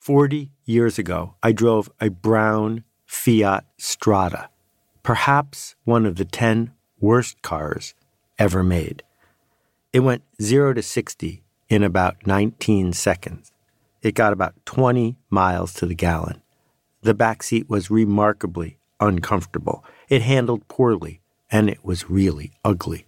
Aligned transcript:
40 0.00 0.50
years 0.64 0.98
ago, 0.98 1.34
I 1.42 1.52
drove 1.52 1.90
a 2.00 2.08
brown 2.08 2.84
Fiat 3.04 3.66
Strada, 3.76 4.48
perhaps 5.02 5.74
one 5.84 6.06
of 6.06 6.16
the 6.16 6.24
10 6.24 6.72
worst 7.00 7.42
cars 7.42 7.92
ever 8.38 8.62
made. 8.62 9.02
It 9.92 10.00
went 10.00 10.22
0 10.40 10.72
to 10.72 10.82
60 10.82 11.42
in 11.68 11.82
about 11.82 12.26
19 12.26 12.94
seconds. 12.94 13.52
It 14.00 14.14
got 14.14 14.32
about 14.32 14.54
20 14.64 15.18
miles 15.28 15.74
to 15.74 15.86
the 15.86 15.94
gallon. 15.94 16.40
The 17.02 17.12
back 17.12 17.42
seat 17.42 17.68
was 17.68 17.90
remarkably 17.90 18.78
uncomfortable. 19.00 19.84
It 20.08 20.22
handled 20.22 20.66
poorly, 20.66 21.20
and 21.50 21.68
it 21.68 21.84
was 21.84 22.08
really 22.08 22.52
ugly. 22.64 23.04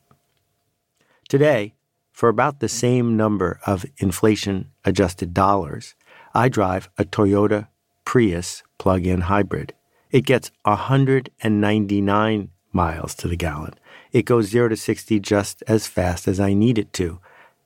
Today, 1.26 1.72
for 2.10 2.28
about 2.28 2.60
the 2.60 2.68
same 2.68 3.16
number 3.16 3.58
of 3.64 3.86
inflation 3.96 4.70
adjusted 4.84 5.32
dollars, 5.32 5.94
I 6.34 6.48
drive 6.48 6.88
a 6.96 7.04
Toyota 7.04 7.68
Prius 8.06 8.62
plug 8.78 9.06
in 9.06 9.20
hybrid. 9.22 9.74
It 10.10 10.24
gets 10.24 10.50
199 10.62 12.50
miles 12.72 13.14
to 13.16 13.28
the 13.28 13.36
gallon. 13.36 13.74
It 14.12 14.24
goes 14.24 14.48
0 14.48 14.68
to 14.68 14.76
60 14.76 15.20
just 15.20 15.62
as 15.68 15.86
fast 15.86 16.26
as 16.26 16.40
I 16.40 16.54
need 16.54 16.78
it 16.78 16.90
to. 16.94 17.20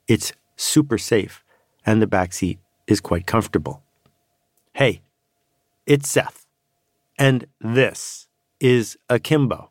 It's 0.09 0.33
super 0.57 0.98
safe, 0.98 1.45
and 1.84 2.02
the 2.02 2.09
back 2.09 2.33
seat 2.33 2.59
is 2.88 3.01
quite 3.01 3.24
comfortable. 3.24 3.84
Hey, 4.74 5.02
it's 5.87 6.09
Seth, 6.09 6.45
and 7.16 7.46
this 7.60 8.27
is 8.59 8.96
Akimbo. 9.09 9.71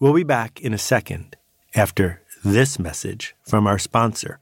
We'll 0.00 0.14
be 0.14 0.24
back 0.24 0.60
in 0.60 0.72
a 0.72 0.78
second 0.78 1.36
after 1.74 2.22
this 2.44 2.78
message 2.78 3.34
from 3.42 3.66
our 3.66 3.78
sponsor. 3.78 4.38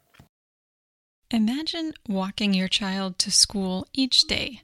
Imagine 1.31 1.95
walking 2.09 2.53
your 2.53 2.69
child 2.69 3.19
to 3.21 3.31
school 3.31 3.87
each 3.95 4.23
day. 4.23 4.61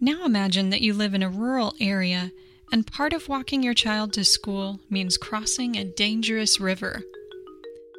Now 0.00 0.24
imagine 0.24 0.70
that 0.70 0.82
you 0.82 0.92
live 0.92 1.14
in 1.14 1.22
a 1.22 1.30
rural 1.30 1.74
area 1.80 2.32
and 2.72 2.86
part 2.86 3.12
of 3.12 3.28
walking 3.28 3.62
your 3.62 3.74
child 3.74 4.12
to 4.14 4.24
school 4.24 4.80
means 4.90 5.16
crossing 5.16 5.76
a 5.76 5.84
dangerous 5.84 6.58
river. 6.58 7.02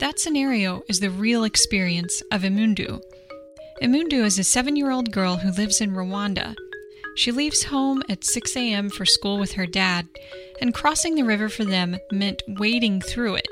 That 0.01 0.19
scenario 0.19 0.83
is 0.89 0.99
the 0.99 1.09
real 1.09 1.45
experience 1.45 2.21
of 2.31 2.41
Imundu. 2.41 3.01
Imundu 3.81 4.25
is 4.25 4.37
a 4.37 4.43
seven 4.43 4.75
year 4.75 4.91
old 4.91 5.11
girl 5.11 5.37
who 5.37 5.51
lives 5.51 5.79
in 5.79 5.91
Rwanda. 5.91 6.55
She 7.15 7.31
leaves 7.31 7.63
home 7.63 8.03
at 8.09 8.23
6 8.23 8.55
a.m. 8.55 8.89
for 8.89 9.05
school 9.05 9.39
with 9.39 9.53
her 9.53 9.65
dad, 9.65 10.07
and 10.61 10.73
crossing 10.73 11.15
the 11.15 11.23
river 11.23 11.49
for 11.49 11.65
them 11.65 11.97
meant 12.11 12.43
wading 12.47 13.01
through 13.01 13.35
it. 13.35 13.47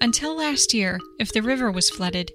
Until 0.00 0.36
last 0.36 0.74
year, 0.74 1.00
if 1.18 1.32
the 1.32 1.42
river 1.42 1.70
was 1.70 1.90
flooded, 1.90 2.30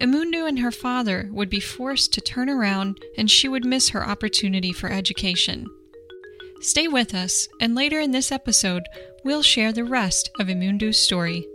Imundu 0.00 0.46
and 0.46 0.58
her 0.58 0.70
father 0.70 1.28
would 1.32 1.48
be 1.48 1.60
forced 1.60 2.12
to 2.12 2.20
turn 2.20 2.50
around 2.50 3.00
and 3.16 3.30
she 3.30 3.48
would 3.48 3.64
miss 3.64 3.88
her 3.88 4.06
opportunity 4.06 4.72
for 4.72 4.90
education. 4.90 5.66
Stay 6.60 6.88
with 6.88 7.14
us, 7.14 7.48
and 7.60 7.74
later 7.74 8.00
in 8.00 8.10
this 8.10 8.30
episode, 8.30 8.82
we'll 9.24 9.42
share 9.42 9.72
the 9.72 9.84
rest 9.84 10.30
of 10.38 10.48
Imundu's 10.48 10.98
story. 10.98 11.46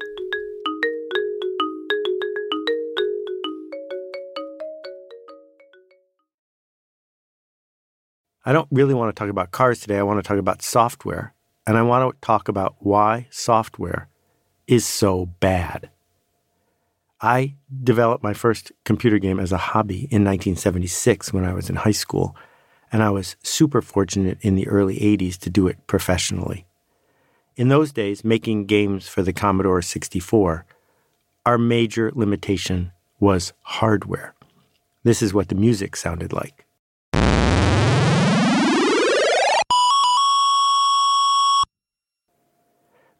I 8.43 8.53
don't 8.53 8.67
really 8.71 8.95
want 8.95 9.15
to 9.15 9.19
talk 9.19 9.29
about 9.29 9.51
cars 9.51 9.79
today. 9.79 9.99
I 9.99 10.03
want 10.03 10.17
to 10.17 10.27
talk 10.27 10.37
about 10.37 10.63
software. 10.63 11.35
And 11.67 11.77
I 11.77 11.83
want 11.83 12.11
to 12.11 12.25
talk 12.25 12.47
about 12.47 12.75
why 12.79 13.27
software 13.29 14.09
is 14.67 14.85
so 14.85 15.27
bad. 15.39 15.89
I 17.19 17.55
developed 17.83 18.23
my 18.23 18.33
first 18.33 18.71
computer 18.83 19.19
game 19.19 19.39
as 19.39 19.51
a 19.51 19.57
hobby 19.57 20.07
in 20.09 20.23
1976 20.23 21.31
when 21.31 21.45
I 21.45 21.53
was 21.53 21.69
in 21.69 21.75
high 21.75 21.91
school, 21.91 22.35
and 22.91 23.03
I 23.03 23.11
was 23.11 23.35
super 23.43 23.81
fortunate 23.81 24.39
in 24.41 24.55
the 24.55 24.67
early 24.67 24.97
80s 24.97 25.37
to 25.39 25.49
do 25.49 25.67
it 25.67 25.85
professionally. 25.85 26.65
In 27.55 27.67
those 27.67 27.91
days, 27.91 28.23
making 28.23 28.65
games 28.65 29.07
for 29.07 29.21
the 29.21 29.33
Commodore 29.33 29.81
64, 29.81 30.65
our 31.45 31.57
major 31.57 32.11
limitation 32.15 32.91
was 33.19 33.53
hardware. 33.61 34.33
This 35.03 35.21
is 35.21 35.33
what 35.33 35.49
the 35.49 35.55
music 35.55 35.95
sounded 35.95 36.33
like. 36.33 36.65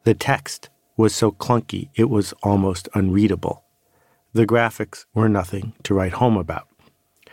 The 0.04 0.14
text 0.14 0.70
was 0.96 1.14
so 1.14 1.30
clunky 1.30 1.90
it 1.94 2.10
was 2.10 2.32
almost 2.42 2.88
unreadable. 2.94 3.64
The 4.32 4.46
graphics 4.46 5.04
were 5.14 5.28
nothing 5.28 5.74
to 5.82 5.94
write 5.94 6.14
home 6.14 6.36
about. 6.36 6.68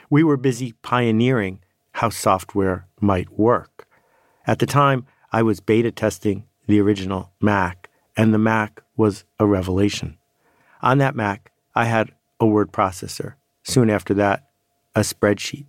We 0.09 0.24
were 0.24 0.38
busy 0.38 0.74
pioneering 0.81 1.59
how 1.94 2.09
software 2.09 2.88
might 3.00 3.38
work. 3.38 3.88
At 4.46 4.59
the 4.59 4.66
time, 4.66 5.06
I 5.31 5.44
was 5.44 5.59
beta 5.59 5.92
testing 5.92 6.46
the 6.68 6.80
original 6.80 7.31
Mac, 7.42 7.90
and 8.18 8.34
the 8.34 8.38
Mac 8.38 8.81
was 8.97 9.24
a 9.40 9.46
revelation. 9.46 10.18
On 10.81 10.97
that 10.97 11.16
Mac, 11.16 11.52
I 11.76 11.86
had 11.86 12.12
a 12.40 12.46
word 12.46 12.72
processor. 12.72 13.36
Soon 13.64 13.90
after 13.90 14.14
that, 14.16 14.50
a 14.96 15.02
spreadsheet. 15.02 15.66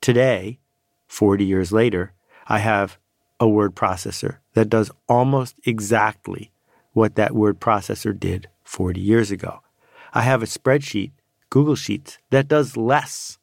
Today, 0.00 0.58
40 1.06 1.44
years 1.44 1.72
later, 1.72 2.12
I 2.46 2.58
have 2.58 2.98
a 3.40 3.48
word 3.48 3.74
processor 3.74 4.38
that 4.54 4.68
does 4.70 4.90
almost 5.08 5.56
exactly 5.64 6.52
what 6.94 7.16
that 7.16 7.34
word 7.34 7.60
processor 7.60 8.18
did 8.18 8.48
40 8.64 9.00
years 9.00 9.30
ago. 9.30 9.60
I 10.14 10.22
have 10.22 10.42
a 10.42 10.46
spreadsheet, 10.46 11.12
Google 11.50 11.74
Sheets, 11.74 12.18
that 12.30 12.48
does 12.48 12.76
less 12.76 13.38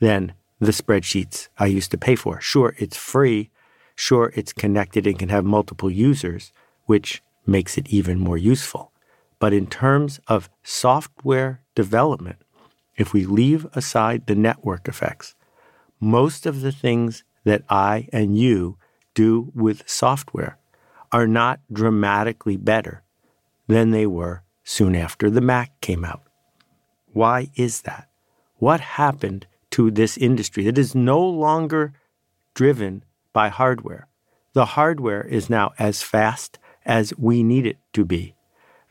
than 0.00 0.32
the 0.60 0.72
spreadsheets 0.72 1.48
I 1.58 1.66
used 1.66 1.90
to 1.90 1.98
pay 1.98 2.16
for. 2.16 2.40
Sure, 2.40 2.74
it's 2.78 2.96
free. 2.96 3.50
Sure, 3.94 4.32
it's 4.34 4.52
connected 4.52 5.06
and 5.06 5.18
can 5.18 5.28
have 5.28 5.44
multiple 5.44 5.90
users, 5.90 6.52
which 6.86 7.22
makes 7.44 7.76
it 7.76 7.88
even 7.88 8.18
more 8.18 8.38
useful. 8.38 8.92
But 9.38 9.52
in 9.52 9.66
terms 9.66 10.20
of 10.28 10.48
software 10.62 11.60
development, 11.74 12.38
if 12.96 13.12
we 13.12 13.26
leave 13.26 13.66
aside 13.74 14.26
the 14.26 14.36
network 14.36 14.86
effects, 14.86 15.34
most 15.98 16.46
of 16.46 16.60
the 16.60 16.72
things 16.72 17.24
that 17.44 17.64
I 17.68 18.08
and 18.12 18.38
you 18.38 18.78
do 19.14 19.50
with 19.54 19.88
software 19.88 20.58
are 21.12 21.26
not 21.26 21.60
dramatically 21.70 22.56
better 22.56 23.02
than 23.68 23.90
they 23.90 24.06
were 24.06 24.42
soon 24.64 24.96
after 24.96 25.28
the 25.28 25.40
Mac 25.40 25.80
came 25.80 26.04
out. 26.04 26.22
Why 27.12 27.50
is 27.54 27.82
that? 27.82 28.08
What 28.56 28.80
happened 28.80 29.46
to 29.72 29.90
this 29.90 30.16
industry 30.16 30.64
that 30.64 30.78
is 30.78 30.94
no 30.94 31.20
longer 31.20 31.92
driven 32.54 33.04
by 33.32 33.48
hardware? 33.48 34.08
The 34.54 34.66
hardware 34.66 35.22
is 35.22 35.50
now 35.50 35.72
as 35.78 36.02
fast 36.02 36.58
as 36.84 37.12
we 37.18 37.42
need 37.42 37.66
it 37.66 37.78
to 37.92 38.04
be. 38.04 38.34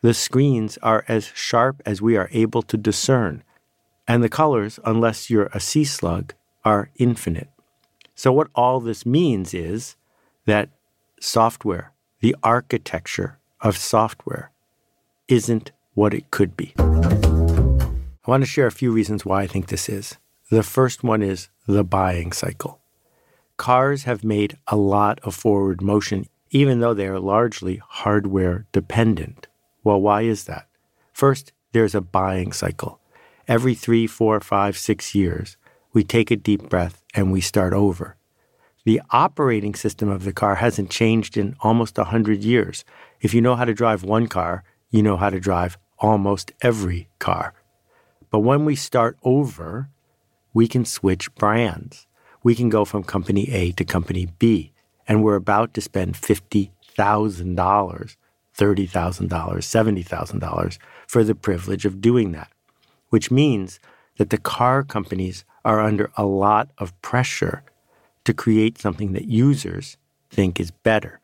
The 0.02 0.14
screens 0.14 0.78
are 0.82 1.06
as 1.08 1.32
sharp 1.36 1.82
as 1.86 2.02
we 2.02 2.18
are 2.18 2.30
able 2.32 2.64
to 2.64 2.78
discern. 2.78 3.44
And 4.08 4.24
the 4.24 4.30
colors, 4.30 4.80
unless 4.84 5.30
you're 5.30 5.50
a 5.54 5.60
sea 5.60 5.86
slug, 5.86 6.34
are 6.66 6.90
infinite. 6.96 7.50
So, 8.16 8.32
what 8.34 8.50
all 8.56 8.80
this 8.80 9.06
means 9.06 9.54
is 9.54 9.96
that 10.46 10.70
software 11.20 11.91
the 12.22 12.36
architecture 12.44 13.40
of 13.62 13.76
software 13.76 14.52
isn't 15.28 15.72
what 15.96 16.14
it 16.14 16.30
could 16.30 16.56
be. 16.56 16.74
I 16.78 18.28
want 18.28 18.44
to 18.44 18.50
share 18.50 18.68
a 18.68 18.72
few 18.72 18.92
reasons 18.92 19.26
why 19.26 19.42
I 19.42 19.48
think 19.48 19.68
this 19.68 19.90
is. 19.90 20.18
The 20.52 20.62
first 20.62 21.04
one 21.04 21.24
is 21.24 21.50
the 21.68 21.84
buying 21.84 22.32
cycle. 22.32 22.80
Cars 23.58 24.04
have 24.04 24.24
made 24.24 24.58
a 24.68 24.76
lot 24.76 25.20
of 25.24 25.34
forward 25.34 25.82
motion, 25.82 26.28
even 26.52 26.80
though 26.80 26.94
they 26.94 27.08
are 27.08 27.20
largely 27.20 27.82
hardware 27.88 28.68
dependent. 28.72 29.48
Well, 29.84 30.00
why 30.00 30.22
is 30.22 30.44
that? 30.44 30.68
First, 31.14 31.54
there's 31.72 31.96
a 31.96 32.02
buying 32.02 32.54
cycle. 32.54 33.00
Every 33.48 33.74
three, 33.74 34.06
four, 34.06 34.40
five, 34.42 34.78
six 34.78 35.16
years, 35.16 35.58
we 35.92 36.04
take 36.04 36.30
a 36.30 36.36
deep 36.36 36.70
breath 36.70 37.04
and 37.16 37.32
we 37.32 37.42
start 37.42 37.74
over 37.74 38.16
the 38.84 39.02
operating 39.12 39.76
system 39.76 40.10
of 40.10 40.24
the 40.24 40.34
car 40.34 40.56
hasn't 40.56 40.90
changed 40.90 41.38
in 41.38 41.56
almost 41.60 41.98
100 41.98 42.44
years. 42.44 42.84
If 43.20 43.34
you 43.34 43.42
know 43.42 43.56
how 43.56 43.66
to 43.66 43.74
drive 43.74 44.04
one 44.04 44.28
car, 44.28 44.64
you 44.90 45.04
know 45.04 45.18
how 45.18 45.30
to 45.30 45.40
drive 45.40 45.78
almost 46.00 46.52
every 46.62 47.10
car. 47.20 47.54
But 48.32 48.40
when 48.40 48.66
we 48.66 48.76
start 48.76 49.18
over, 49.24 49.90
we 50.54 50.68
can 50.68 50.86
switch 50.86 51.34
brands. 51.36 52.08
We 52.44 52.56
can 52.56 52.70
go 52.70 52.86
from 52.86 53.04
company 53.04 53.52
A 53.52 53.72
to 53.74 53.86
company 53.86 54.30
B, 54.40 54.72
and 55.08 55.24
we're 55.24 55.36
about 55.36 55.76
to 55.76 55.82
spend 55.82 56.16
$50,000, 56.16 56.72
$30,000, 56.96 58.16
$70,000 58.58 60.78
for 61.08 61.24
the 61.24 61.36
privilege 61.36 61.86
of 61.86 62.02
doing 62.02 62.32
that, 62.32 62.52
which 63.10 63.30
means 63.30 63.80
that 64.18 64.32
the 64.32 64.38
car 64.38 64.84
companies 64.84 65.46
are 65.64 65.80
under 65.80 66.12
a 66.18 66.26
lot 66.26 66.72
of 66.80 67.00
pressure 67.02 67.64
to 68.26 68.34
create 68.34 68.78
something 68.78 69.14
that 69.14 69.26
users 69.26 69.98
think 70.30 70.60
is 70.60 70.72
better. 70.72 71.20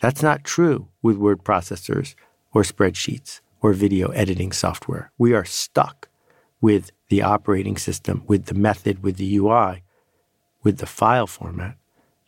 That's 0.00 0.22
not 0.22 0.44
true 0.44 0.88
with 1.00 1.16
word 1.16 1.44
processors 1.44 2.14
or 2.52 2.62
spreadsheets 2.62 3.40
or 3.60 3.72
video 3.72 4.08
editing 4.08 4.52
software. 4.52 5.12
We 5.16 5.32
are 5.32 5.44
stuck 5.44 6.08
with 6.60 6.90
the 7.08 7.22
operating 7.22 7.76
system, 7.76 8.24
with 8.26 8.46
the 8.46 8.54
method, 8.54 9.02
with 9.02 9.16
the 9.16 9.36
UI, 9.36 9.82
with 10.62 10.78
the 10.78 10.86
file 10.86 11.26
format 11.26 11.76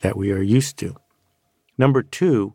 that 0.01 0.17
we 0.17 0.31
are 0.33 0.43
used 0.43 0.77
to. 0.79 0.97
Number 1.79 2.03
two, 2.03 2.55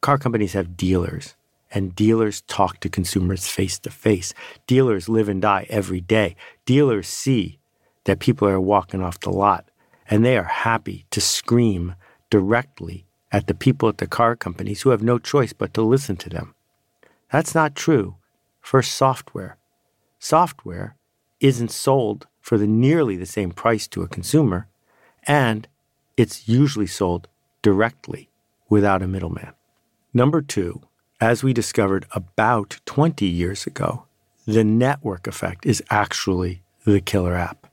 car 0.00 0.18
companies 0.18 0.52
have 0.52 0.76
dealers, 0.76 1.34
and 1.70 1.94
dealers 1.94 2.42
talk 2.42 2.78
to 2.80 2.88
consumers 2.88 3.48
face 3.48 3.78
to 3.80 3.90
face. 3.90 4.32
Dealers 4.66 5.08
live 5.08 5.28
and 5.28 5.42
die 5.42 5.66
every 5.68 6.00
day. 6.00 6.36
Dealers 6.66 7.08
see 7.08 7.58
that 8.04 8.20
people 8.20 8.46
are 8.46 8.60
walking 8.60 9.02
off 9.02 9.18
the 9.20 9.30
lot, 9.30 9.68
and 10.10 10.24
they 10.24 10.36
are 10.36 10.44
happy 10.44 11.06
to 11.10 11.20
scream 11.20 11.94
directly 12.30 13.06
at 13.32 13.46
the 13.46 13.54
people 13.54 13.88
at 13.88 13.98
the 13.98 14.06
car 14.06 14.36
companies 14.36 14.82
who 14.82 14.90
have 14.90 15.02
no 15.02 15.18
choice 15.18 15.52
but 15.52 15.74
to 15.74 15.82
listen 15.82 16.16
to 16.16 16.30
them. 16.30 16.54
That's 17.32 17.54
not 17.54 17.74
true 17.74 18.16
for 18.60 18.82
software. 18.82 19.56
Software 20.18 20.96
isn't 21.40 21.70
sold 21.70 22.26
for 22.40 22.58
the 22.58 22.66
nearly 22.66 23.16
the 23.16 23.26
same 23.26 23.50
price 23.50 23.88
to 23.88 24.02
a 24.02 24.08
consumer, 24.08 24.68
and 25.24 25.66
it's 26.16 26.48
usually 26.48 26.86
sold 26.86 27.28
directly 27.62 28.30
without 28.68 29.02
a 29.02 29.08
middleman. 29.08 29.52
Number 30.12 30.40
two, 30.42 30.82
as 31.20 31.42
we 31.42 31.52
discovered 31.52 32.06
about 32.12 32.80
20 32.86 33.26
years 33.26 33.66
ago, 33.66 34.06
the 34.46 34.64
network 34.64 35.26
effect 35.26 35.66
is 35.66 35.82
actually 35.90 36.62
the 36.84 37.00
killer 37.00 37.34
app. 37.34 37.63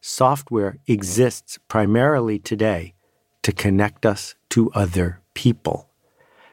Software 0.00 0.78
exists 0.86 1.58
primarily 1.66 2.38
today 2.38 2.94
to 3.42 3.52
connect 3.52 4.06
us 4.06 4.36
to 4.50 4.70
other 4.72 5.20
people. 5.34 5.88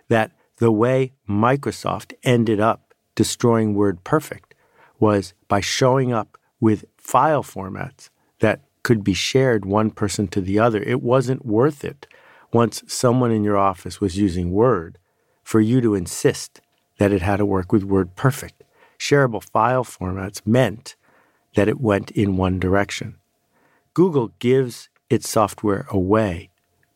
That 0.07 0.31
the 0.57 0.71
way 0.71 1.13
Microsoft 1.29 2.13
ended 2.23 2.59
up 2.59 2.93
destroying 3.13 3.75
WordPerfect 3.75 4.53
was 4.99 5.33
by 5.47 5.59
showing 5.59 6.11
up 6.11 6.37
with 6.59 6.85
file 6.97 7.43
formats 7.43 8.09
that 8.39 8.61
could 8.81 9.03
be 9.03 9.13
shared 9.13 9.65
one 9.65 9.91
person 9.91 10.27
to 10.29 10.41
the 10.41 10.57
other. 10.57 10.81
It 10.81 11.01
wasn't 11.01 11.45
worth 11.45 11.83
it 11.83 12.07
once 12.51 12.83
someone 12.87 13.31
in 13.31 13.43
your 13.43 13.57
office 13.57 14.01
was 14.01 14.17
using 14.17 14.51
Word 14.51 14.97
for 15.43 15.59
you 15.61 15.81
to 15.81 15.93
insist 15.93 16.61
that 16.97 17.11
it 17.11 17.21
had 17.21 17.37
to 17.37 17.45
work 17.45 17.71
with 17.71 17.87
WordPerfect. 17.87 18.53
Shareable 18.97 19.43
file 19.43 19.83
formats 19.83 20.41
meant 20.47 20.95
that 21.55 21.67
it 21.67 21.79
went 21.79 22.11
in 22.11 22.37
one 22.37 22.59
direction. 22.59 23.17
Google 23.95 24.33
gives 24.39 24.89
its 25.09 25.27
software 25.29 25.87
away, 25.89 26.49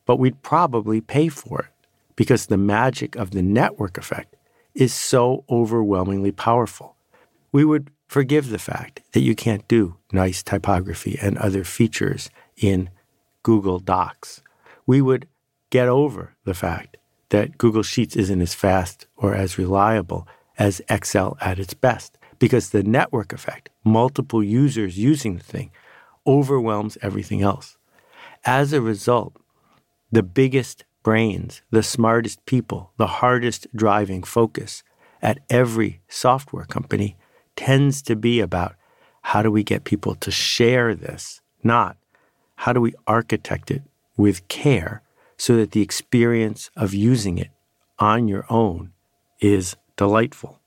but 0.06 0.20
we'd 0.20 0.44
probably 0.44 1.00
pay 1.00 1.30
for 1.30 1.62
it 1.62 1.88
because 2.18 2.46
the 2.46 2.58
magic 2.58 3.16
of 3.16 3.32
the 3.32 3.42
network 3.42 3.98
effect 3.98 4.36
is 4.76 4.94
so 4.94 5.46
overwhelmingly 5.50 6.34
powerful. 6.34 6.98
We 7.54 7.64
would 7.64 7.90
forgive 8.10 8.50
the 8.50 8.60
fact 8.60 9.02
that 9.14 9.22
you 9.22 9.34
can't 9.34 9.66
do 9.70 9.96
nice 10.12 10.44
typography 10.44 11.18
and 11.22 11.38
other 11.38 11.64
features 11.64 12.30
in 12.58 12.90
Google 13.44 13.80
Docs. 13.80 14.42
We 14.86 15.02
would 15.02 15.26
get 15.70 15.88
over 15.88 16.36
the 16.44 16.54
fact 16.54 16.98
that 17.30 17.58
Google 17.58 17.84
Sheets 17.84 18.18
isn't 18.18 18.42
as 18.42 18.54
fast 18.54 19.08
or 19.16 19.34
as 19.34 19.58
reliable 19.58 20.28
as 20.58 20.82
Excel 20.90 21.38
at 21.40 21.60
its 21.60 21.74
best 21.74 22.18
because 22.40 22.72
the 22.72 22.84
network 22.84 23.32
effect, 23.32 23.70
multiple 23.86 24.44
users 24.44 24.98
using 24.98 25.38
the 25.38 25.44
thing, 25.44 25.72
overwhelms 26.26 26.98
everything 27.02 27.42
else. 27.42 27.78
As 28.46 28.74
a 28.74 28.82
result, 28.82 29.34
the 30.12 30.24
biggest 30.24 30.86
brains, 31.04 31.62
the 31.72 31.84
smartest 31.84 32.46
people, 32.46 32.92
the 32.98 33.08
hardest 33.08 33.68
driving 33.76 34.24
focus 34.24 34.84
at 35.22 35.40
every 35.50 36.02
software 36.08 36.66
company 36.66 37.18
tends 37.56 38.02
to 38.02 38.16
be 38.16 38.40
about 38.40 38.76
how 39.22 39.42
do 39.42 39.52
we 39.52 39.64
get 39.64 39.84
people 39.84 40.16
to 40.16 40.32
share 40.32 40.96
this, 40.96 41.42
not 41.64 41.98
how 42.56 42.74
do 42.74 42.82
we 42.82 42.94
architect 43.08 43.72
it 43.72 43.84
with 44.18 44.48
care 44.48 45.02
so 45.38 45.56
that 45.56 45.72
the 45.72 45.82
experience 45.82 46.70
of 46.76 46.94
using 46.94 47.38
it 47.38 47.50
on 47.98 48.28
your 48.28 48.46
own 48.50 48.92
is 49.40 49.76
delightful. 49.96 50.60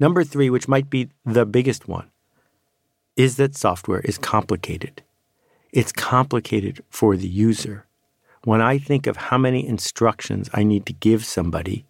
Number 0.00 0.24
three, 0.24 0.50
which 0.50 0.68
might 0.68 0.90
be 0.90 1.10
the 1.24 1.46
biggest 1.46 1.86
one, 1.88 2.10
is 3.16 3.36
that 3.36 3.56
software 3.56 4.00
is 4.00 4.18
complicated. 4.18 5.02
It's 5.72 5.92
complicated 5.92 6.82
for 6.90 7.16
the 7.16 7.28
user 7.28 7.86
when 8.44 8.60
I 8.60 8.78
think 8.78 9.06
of 9.06 9.16
how 9.16 9.38
many 9.38 9.66
instructions 9.66 10.50
I 10.52 10.64
need 10.64 10.84
to 10.86 10.92
give 10.92 11.24
somebody 11.24 11.86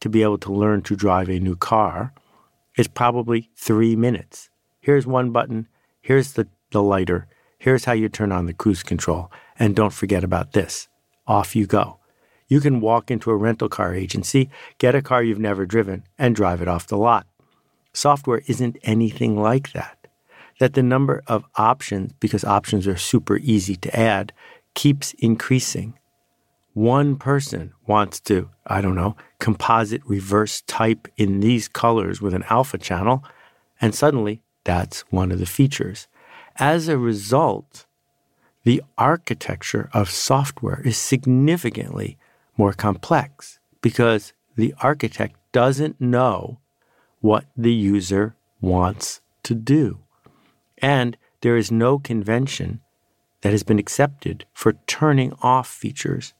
to 0.00 0.08
be 0.08 0.22
able 0.22 0.38
to 0.38 0.52
learn 0.52 0.82
to 0.82 0.96
drive 0.96 1.28
a 1.28 1.40
new 1.40 1.56
car, 1.56 2.12
it's 2.76 2.88
probably 2.88 3.50
three 3.56 3.96
minutes. 3.96 4.48
Here's 4.80 5.06
one 5.06 5.30
button, 5.30 5.68
here's 6.00 6.32
the, 6.32 6.48
the 6.70 6.82
lighter, 6.82 7.26
here's 7.58 7.84
how 7.84 7.92
you 7.92 8.08
turn 8.08 8.32
on 8.32 8.46
the 8.46 8.52
cruise 8.52 8.82
control, 8.82 9.30
and 9.58 9.76
don't 9.76 9.92
forget 9.92 10.24
about 10.24 10.52
this. 10.52 10.88
Off 11.26 11.54
you 11.54 11.66
go. 11.66 11.98
You 12.48 12.60
can 12.60 12.80
walk 12.80 13.10
into 13.10 13.30
a 13.30 13.36
rental 13.36 13.68
car 13.68 13.94
agency, 13.94 14.50
get 14.78 14.94
a 14.94 15.02
car 15.02 15.22
you've 15.22 15.38
never 15.38 15.66
driven, 15.66 16.04
and 16.18 16.34
drive 16.34 16.60
it 16.60 16.68
off 16.68 16.86
the 16.86 16.96
lot. 16.96 17.26
Software 17.92 18.42
isn't 18.46 18.78
anything 18.82 19.40
like 19.40 19.72
that. 19.72 20.01
That 20.62 20.74
the 20.74 20.82
number 20.84 21.24
of 21.26 21.44
options, 21.56 22.12
because 22.20 22.44
options 22.44 22.86
are 22.86 22.96
super 22.96 23.36
easy 23.38 23.74
to 23.74 23.98
add, 23.98 24.32
keeps 24.74 25.12
increasing. 25.14 25.98
One 26.72 27.16
person 27.16 27.72
wants 27.88 28.20
to, 28.20 28.48
I 28.64 28.80
don't 28.80 28.94
know, 28.94 29.16
composite 29.40 30.02
reverse 30.06 30.60
type 30.68 31.08
in 31.16 31.40
these 31.40 31.66
colors 31.66 32.22
with 32.22 32.32
an 32.32 32.44
alpha 32.48 32.78
channel, 32.78 33.24
and 33.80 33.92
suddenly 33.92 34.40
that's 34.62 35.00
one 35.10 35.32
of 35.32 35.40
the 35.40 35.46
features. 35.46 36.06
As 36.54 36.86
a 36.86 36.96
result, 36.96 37.84
the 38.62 38.84
architecture 38.96 39.90
of 39.92 40.08
software 40.08 40.80
is 40.84 40.96
significantly 40.96 42.18
more 42.56 42.72
complex 42.72 43.58
because 43.80 44.32
the 44.54 44.76
architect 44.80 45.34
doesn't 45.50 46.00
know 46.00 46.60
what 47.18 47.46
the 47.56 47.72
user 47.72 48.36
wants 48.60 49.20
to 49.42 49.56
do. 49.56 49.98
And 50.82 51.16
there 51.40 51.56
is 51.56 51.70
no 51.70 51.98
convention 51.98 52.80
that 53.42 53.52
has 53.52 53.62
been 53.62 53.78
accepted 53.78 54.44
for 54.52 54.74
turning 54.86 55.32
off 55.40 55.68
features 55.68 56.34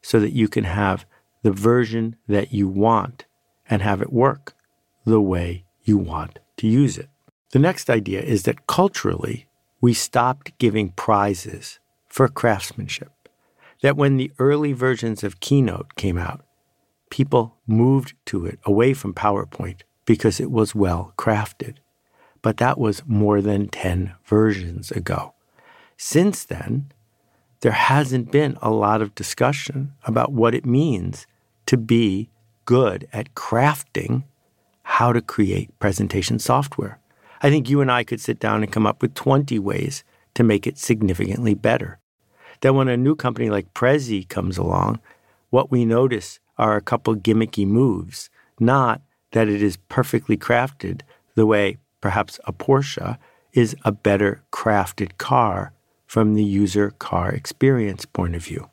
so 0.00 0.20
that 0.20 0.32
you 0.32 0.48
can 0.48 0.64
have 0.64 1.04
the 1.42 1.52
version 1.52 2.16
that 2.28 2.52
you 2.52 2.68
want 2.68 3.26
and 3.68 3.82
have 3.82 4.00
it 4.00 4.12
work 4.12 4.54
the 5.04 5.20
way 5.20 5.64
you 5.82 5.98
want 5.98 6.38
to 6.56 6.66
use 6.66 6.96
it. 6.96 7.08
The 7.50 7.58
next 7.58 7.88
idea 7.90 8.20
is 8.20 8.44
that 8.44 8.66
culturally, 8.66 9.46
we 9.80 9.94
stopped 9.94 10.56
giving 10.58 10.90
prizes 10.90 11.78
for 12.08 12.28
craftsmanship. 12.28 13.12
That 13.82 13.96
when 13.96 14.16
the 14.16 14.32
early 14.38 14.72
versions 14.72 15.22
of 15.22 15.40
Keynote 15.40 15.94
came 15.94 16.18
out, 16.18 16.44
people 17.10 17.56
moved 17.66 18.14
to 18.26 18.44
it 18.44 18.58
away 18.64 18.92
from 18.92 19.14
PowerPoint 19.14 19.82
because 20.04 20.40
it 20.40 20.50
was 20.50 20.74
well 20.74 21.14
crafted. 21.16 21.76
But 22.48 22.56
that 22.56 22.78
was 22.78 23.02
more 23.06 23.42
than 23.42 23.68
10 23.68 24.14
versions 24.24 24.90
ago. 24.90 25.34
Since 25.98 26.46
then, 26.46 26.90
there 27.60 27.72
hasn't 27.72 28.32
been 28.32 28.56
a 28.62 28.70
lot 28.70 29.02
of 29.02 29.14
discussion 29.14 29.92
about 30.06 30.32
what 30.32 30.54
it 30.54 30.64
means 30.64 31.26
to 31.66 31.76
be 31.76 32.30
good 32.64 33.06
at 33.12 33.34
crafting 33.34 34.24
how 34.82 35.12
to 35.12 35.20
create 35.20 35.78
presentation 35.78 36.38
software. 36.38 36.98
I 37.42 37.50
think 37.50 37.68
you 37.68 37.82
and 37.82 37.92
I 37.92 38.02
could 38.02 38.18
sit 38.18 38.40
down 38.40 38.62
and 38.62 38.72
come 38.72 38.86
up 38.86 39.02
with 39.02 39.12
20 39.12 39.58
ways 39.58 40.02
to 40.32 40.42
make 40.42 40.66
it 40.66 40.78
significantly 40.78 41.52
better. 41.52 41.98
That 42.62 42.74
when 42.74 42.88
a 42.88 42.96
new 42.96 43.14
company 43.14 43.50
like 43.50 43.74
Prezi 43.74 44.26
comes 44.26 44.56
along, 44.56 45.00
what 45.50 45.70
we 45.70 45.84
notice 45.84 46.40
are 46.56 46.76
a 46.76 46.80
couple 46.80 47.14
gimmicky 47.14 47.66
moves, 47.66 48.30
not 48.58 49.02
that 49.32 49.48
it 49.48 49.62
is 49.62 49.76
perfectly 49.90 50.38
crafted 50.38 51.02
the 51.34 51.44
way 51.44 51.76
perhaps 52.00 52.38
a 52.46 52.52
Porsche 52.52 53.18
is 53.52 53.76
a 53.84 53.92
better 53.92 54.42
crafted 54.52 55.18
car 55.18 55.72
from 56.06 56.34
the 56.34 56.44
user 56.44 56.90
car 56.92 57.30
experience 57.30 58.04
point 58.04 58.34
of 58.34 58.44
view. 58.44 58.68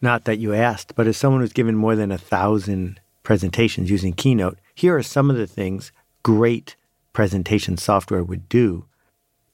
Not 0.00 0.24
that 0.24 0.38
you 0.38 0.52
asked, 0.52 0.94
but 0.94 1.06
as 1.06 1.16
someone 1.16 1.40
who's 1.40 1.52
given 1.52 1.76
more 1.76 1.96
than 1.96 2.12
a 2.12 2.18
thousand 2.18 3.00
presentations 3.22 3.90
using 3.90 4.12
Keynote, 4.12 4.58
here 4.74 4.96
are 4.96 5.02
some 5.02 5.30
of 5.30 5.36
the 5.36 5.46
things 5.46 5.92
great 6.22 6.76
presentation 7.12 7.76
software 7.76 8.22
would 8.22 8.48
do 8.48 8.84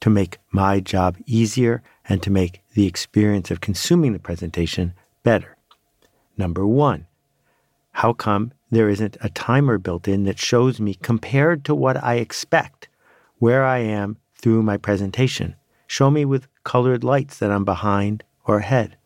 to 0.00 0.10
make 0.10 0.38
my 0.50 0.80
job 0.80 1.16
easier 1.26 1.82
and 2.08 2.22
to 2.22 2.30
make 2.30 2.62
the 2.74 2.86
experience 2.86 3.50
of 3.50 3.60
consuming 3.60 4.12
the 4.12 4.18
presentation 4.18 4.94
better. 5.22 5.56
Number 6.36 6.66
one, 6.66 7.06
how 7.92 8.12
come 8.12 8.52
there 8.70 8.88
isn't 8.88 9.16
a 9.20 9.28
timer 9.30 9.78
built 9.78 10.06
in 10.06 10.24
that 10.24 10.38
shows 10.38 10.80
me, 10.80 10.94
compared 10.94 11.64
to 11.64 11.74
what 11.74 12.02
I 12.02 12.14
expect, 12.14 12.88
where 13.38 13.64
I 13.64 13.78
am 13.78 14.16
through 14.34 14.62
my 14.62 14.76
presentation? 14.76 15.56
Show 15.86 16.10
me 16.10 16.24
with 16.24 16.46
colored 16.64 17.02
lights 17.02 17.38
that 17.38 17.50
I'm 17.50 17.64
behind 17.64 18.22
or 18.44 18.58
ahead. 18.58 18.96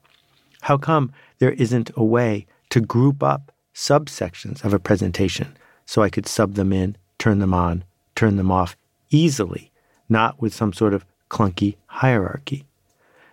How 0.63 0.77
come 0.77 1.13
there 1.39 1.53
isn't 1.53 1.91
a 1.97 2.05
way 2.05 2.47
to 2.71 2.81
group 2.81 3.23
up 3.23 3.53
subsections 3.75 4.65
of 4.65 4.73
a 4.73 4.79
presentation 4.79 5.57
so 5.87 6.03
I 6.03 6.11
could 6.11 6.27
sub 6.27 6.55
them 6.55 6.73
in, 6.73 6.97
turn 7.19 7.39
them 7.39 7.55
on, 7.55 7.85
turn 8.15 8.37
them 8.37 8.51
off 8.51 8.77
easily, 9.11 9.71
not 10.09 10.41
with 10.41 10.55
some 10.55 10.73
sort 10.73 10.95
of 10.95 11.05
clunky 11.31 11.77
hierarchy. 11.87 12.67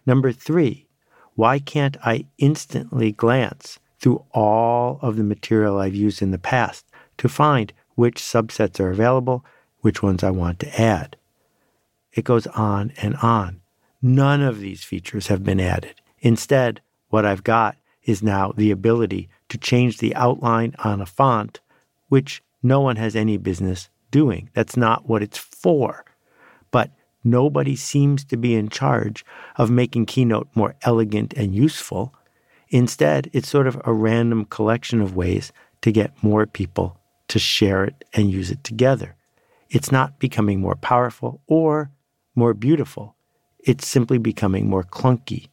Number 0.05 0.31
three, 0.31 0.87
why 1.35 1.59
can't 1.59 1.97
I 2.05 2.25
instantly 2.37 3.11
glance 3.11 3.79
through 4.01 4.25
all 4.31 4.97
of 5.01 5.15
the 5.15 5.23
material 5.23 5.77
I've 5.77 5.95
used 5.95 6.21
in 6.21 6.31
the 6.31 6.39
past 6.39 6.85
to 7.19 7.29
find 7.29 7.71
which 7.95 8.19
subsets 8.19 8.79
are 8.79 8.89
available, 8.89 9.45
which 9.81 10.01
ones 10.01 10.23
I 10.23 10.31
want 10.31 10.59
to 10.59 10.81
add? 10.81 11.15
It 12.11 12.25
goes 12.25 12.47
on 12.47 12.93
and 13.01 13.15
on. 13.17 13.61
None 14.01 14.41
of 14.41 14.59
these 14.59 14.83
features 14.83 15.27
have 15.27 15.43
been 15.43 15.59
added. 15.59 16.01
Instead, 16.19 16.81
what 17.09 17.25
I've 17.25 17.43
got 17.43 17.77
is 18.03 18.23
now 18.23 18.51
the 18.57 18.71
ability 18.71 19.29
to 19.49 19.57
change 19.57 19.99
the 19.99 20.15
outline 20.15 20.73
on 20.83 20.99
a 20.99 21.05
font, 21.05 21.59
which 22.09 22.41
no 22.63 22.81
one 22.81 22.95
has 22.95 23.15
any 23.15 23.37
business 23.37 23.89
doing. 24.09 24.49
That's 24.53 24.75
not 24.75 25.07
what 25.07 25.21
it's 25.21 25.37
for. 25.37 26.03
But 26.71 26.91
nobody 27.23 27.75
seems 27.75 28.25
to 28.25 28.37
be 28.37 28.55
in 28.55 28.69
charge 28.69 29.23
of 29.57 29.69
making 29.69 30.07
Keynote 30.07 30.49
more 30.55 30.75
elegant 30.81 31.33
and 31.35 31.53
useful. 31.55 32.15
Instead, 32.71 33.29
it's 33.33 33.49
sort 33.49 33.67
of 33.67 33.79
a 33.83 33.93
random 33.93 34.45
collection 34.45 35.01
of 35.01 35.15
ways 35.15 35.51
to 35.81 35.91
get 35.91 36.23
more 36.23 36.45
people 36.45 36.97
to 37.27 37.37
share 37.37 37.83
it 37.83 38.05
and 38.13 38.31
use 38.31 38.49
it 38.49 38.63
together. 38.63 39.15
It's 39.69 39.91
not 39.91 40.19
becoming 40.19 40.59
more 40.59 40.75
powerful 40.75 41.41
or 41.47 41.91
more 42.33 42.53
beautiful. 42.53 43.15
It's 43.59 43.87
simply 43.87 44.17
becoming 44.17 44.69
more 44.69 44.83
clunky. 44.83 45.47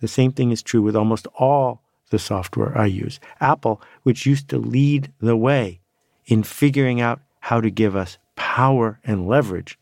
The 0.00 0.08
same 0.08 0.32
thing 0.32 0.50
is 0.50 0.62
true 0.62 0.82
with 0.82 0.96
almost 0.96 1.26
all 1.38 1.82
the 2.10 2.18
software 2.18 2.76
I 2.76 2.86
use. 2.86 3.20
Apple, 3.40 3.82
which 4.02 4.26
used 4.26 4.48
to 4.48 4.58
lead 4.58 5.12
the 5.20 5.36
way 5.36 5.80
in 6.26 6.42
figuring 6.42 7.00
out 7.00 7.20
how 7.40 7.60
to 7.60 7.70
give 7.70 7.94
us 7.94 8.18
power 8.34 8.98
and 9.04 9.28
leverage, 9.28 9.78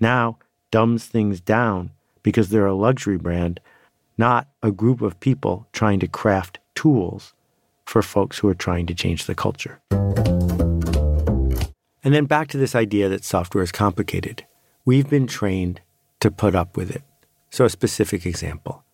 now 0.00 0.38
dumbs 0.70 1.06
things 1.06 1.40
down 1.40 1.90
because 2.22 2.48
they're 2.48 2.66
a 2.66 2.74
luxury 2.74 3.18
brand, 3.18 3.60
not 4.18 4.48
a 4.62 4.70
group 4.70 5.00
of 5.00 5.20
people 5.20 5.66
trying 5.72 6.00
to 6.00 6.08
craft 6.08 6.58
tools 6.74 7.34
for 7.84 8.02
folks 8.02 8.38
who 8.38 8.48
are 8.48 8.54
trying 8.54 8.86
to 8.86 8.94
change 8.94 9.26
the 9.26 9.34
culture. 9.34 9.80
And 12.04 12.12
then 12.12 12.24
back 12.26 12.48
to 12.48 12.58
this 12.58 12.74
idea 12.74 13.08
that 13.08 13.24
software 13.24 13.62
is 13.62 13.72
complicated. 13.72 14.46
We've 14.84 15.08
been 15.08 15.26
trained 15.26 15.80
to 16.20 16.30
put 16.30 16.54
up 16.54 16.76
with 16.76 16.90
it. 16.90 17.02
So, 17.50 17.64
a 17.64 17.70
specific 17.70 18.26
example. 18.26 18.84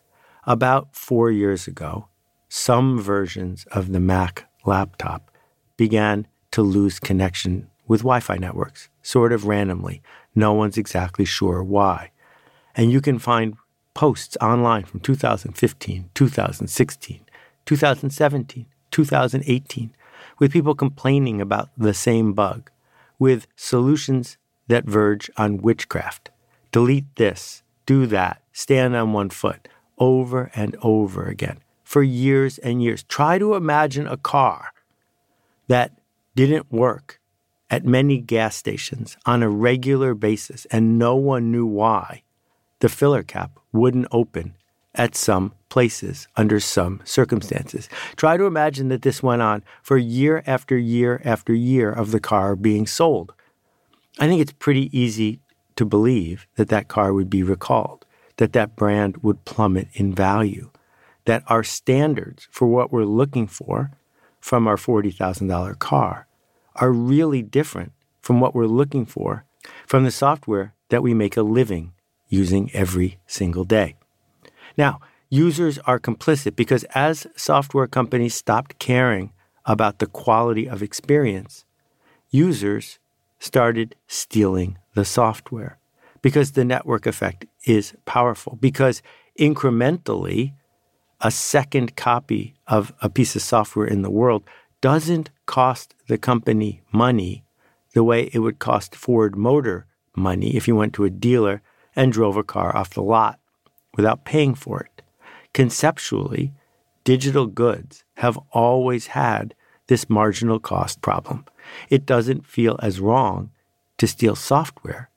About 0.44 0.94
four 0.94 1.30
years 1.30 1.66
ago, 1.66 2.08
some 2.48 3.00
versions 3.00 3.64
of 3.70 3.92
the 3.92 4.00
Mac 4.00 4.46
laptop 4.66 5.30
began 5.76 6.26
to 6.50 6.62
lose 6.62 6.98
connection 6.98 7.68
with 7.86 8.00
Wi 8.00 8.20
Fi 8.20 8.36
networks, 8.36 8.88
sort 9.02 9.32
of 9.32 9.46
randomly. 9.46 10.02
No 10.34 10.52
one's 10.52 10.76
exactly 10.76 11.24
sure 11.24 11.62
why. 11.62 12.10
And 12.74 12.90
you 12.92 13.00
can 13.00 13.18
find 13.18 13.56
posts 13.98 14.36
online 14.40 14.84
from 14.84 15.00
2015, 15.00 16.10
2016, 16.14 17.20
2017, 17.66 18.66
2018, 18.92 19.90
with 20.38 20.52
people 20.52 20.76
complaining 20.76 21.40
about 21.40 21.70
the 21.76 21.92
same 21.92 22.32
bug, 22.32 22.70
with 23.18 23.48
solutions 23.56 24.36
that 24.68 24.84
verge 24.84 25.28
on 25.36 25.56
witchcraft. 25.56 26.30
Delete 26.70 27.12
this, 27.16 27.64
do 27.86 28.06
that, 28.06 28.40
stand 28.52 28.94
on 28.94 29.12
one 29.12 29.30
foot, 29.30 29.66
over 29.98 30.52
and 30.54 30.76
over 30.80 31.24
again. 31.24 31.58
For 31.82 32.04
years 32.04 32.58
and 32.58 32.80
years. 32.80 33.02
Try 33.02 33.40
to 33.40 33.56
imagine 33.56 34.06
a 34.06 34.16
car 34.16 34.70
that 35.66 35.90
didn't 36.36 36.70
work 36.70 37.18
at 37.68 37.84
many 37.84 38.18
gas 38.18 38.54
stations 38.54 39.16
on 39.26 39.42
a 39.42 39.50
regular 39.50 40.14
basis 40.14 40.66
and 40.66 41.00
no 41.00 41.16
one 41.16 41.50
knew 41.50 41.66
why 41.66 42.22
the 42.80 42.88
filler 42.88 43.22
cap 43.22 43.58
wouldn't 43.72 44.06
open 44.10 44.54
at 44.94 45.14
some 45.14 45.52
places 45.68 46.26
under 46.36 46.58
some 46.58 47.00
circumstances. 47.04 47.88
Try 48.16 48.36
to 48.36 48.44
imagine 48.44 48.88
that 48.88 49.02
this 49.02 49.22
went 49.22 49.42
on 49.42 49.62
for 49.82 49.96
year 49.96 50.42
after 50.46 50.76
year 50.76 51.20
after 51.24 51.54
year 51.54 51.90
of 51.90 52.10
the 52.10 52.20
car 52.20 52.56
being 52.56 52.86
sold. 52.86 53.32
I 54.18 54.26
think 54.26 54.40
it's 54.40 54.52
pretty 54.52 54.96
easy 54.98 55.40
to 55.76 55.84
believe 55.84 56.46
that 56.56 56.68
that 56.68 56.88
car 56.88 57.12
would 57.12 57.30
be 57.30 57.42
recalled, 57.42 58.04
that 58.38 58.52
that 58.54 58.74
brand 58.74 59.18
would 59.18 59.44
plummet 59.44 59.88
in 59.94 60.12
value 60.12 60.70
that 61.28 61.44
our 61.46 61.62
standards 61.62 62.48
for 62.50 62.66
what 62.66 62.90
we're 62.90 63.04
looking 63.04 63.46
for 63.46 63.90
from 64.40 64.66
our 64.66 64.76
$40,000 64.76 65.78
car 65.78 66.26
are 66.74 66.90
really 66.90 67.42
different 67.42 67.92
from 68.22 68.40
what 68.40 68.54
we're 68.54 68.64
looking 68.64 69.04
for 69.04 69.44
from 69.86 70.04
the 70.04 70.10
software 70.10 70.72
that 70.88 71.02
we 71.02 71.12
make 71.12 71.36
a 71.36 71.42
living 71.42 71.92
using 72.28 72.70
every 72.74 73.18
single 73.26 73.64
day. 73.64 73.96
Now, 74.76 75.00
users 75.30 75.78
are 75.78 75.98
complicit 75.98 76.56
because 76.56 76.84
as 76.94 77.26
software 77.36 77.86
companies 77.86 78.34
stopped 78.34 78.78
caring 78.78 79.32
about 79.64 79.98
the 79.98 80.06
quality 80.06 80.68
of 80.68 80.82
experience, 80.82 81.64
users 82.30 82.98
started 83.38 83.94
stealing 84.06 84.78
the 84.94 85.04
software 85.04 85.78
because 86.22 86.52
the 86.52 86.64
network 86.64 87.06
effect 87.06 87.46
is 87.64 87.94
powerful. 88.04 88.56
Because 88.60 89.02
incrementally, 89.38 90.52
a 91.20 91.30
second 91.30 91.96
copy 91.96 92.54
of 92.66 92.92
a 93.00 93.08
piece 93.08 93.36
of 93.36 93.42
software 93.42 93.86
in 93.86 94.02
the 94.02 94.10
world 94.10 94.44
doesn't 94.80 95.30
cost 95.46 95.94
the 96.06 96.18
company 96.18 96.82
money 96.92 97.44
the 97.94 98.04
way 98.04 98.30
it 98.32 98.38
would 98.40 98.58
cost 98.58 98.94
Ford 98.94 99.36
Motor 99.36 99.86
money 100.14 100.56
if 100.56 100.68
you 100.68 100.76
went 100.76 100.92
to 100.94 101.04
a 101.04 101.10
dealer 101.10 101.62
and 101.98 102.12
drove 102.12 102.36
a 102.36 102.44
car 102.44 102.74
off 102.76 102.90
the 102.90 103.02
lot 103.02 103.40
without 103.96 104.24
paying 104.24 104.54
for 104.54 104.80
it. 104.80 105.02
Conceptually, 105.52 106.52
digital 107.02 107.46
goods 107.46 108.04
have 108.18 108.38
always 108.52 109.08
had 109.08 109.52
this 109.88 110.08
marginal 110.08 110.60
cost 110.60 111.02
problem. 111.02 111.44
It 111.90 112.06
doesn't 112.06 112.46
feel 112.46 112.78
as 112.80 113.00
wrong 113.00 113.50
to 113.98 114.06
steal 114.06 114.36
software 114.36 115.10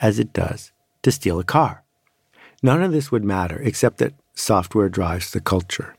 as 0.00 0.18
it 0.18 0.34
does 0.34 0.70
to 1.02 1.10
steal 1.10 1.40
a 1.40 1.44
car. 1.44 1.82
None 2.62 2.82
of 2.82 2.92
this 2.92 3.10
would 3.10 3.24
matter 3.24 3.58
except 3.62 3.96
that 3.98 4.14
software 4.34 4.90
drives 4.90 5.30
the 5.30 5.40
culture. 5.40 5.96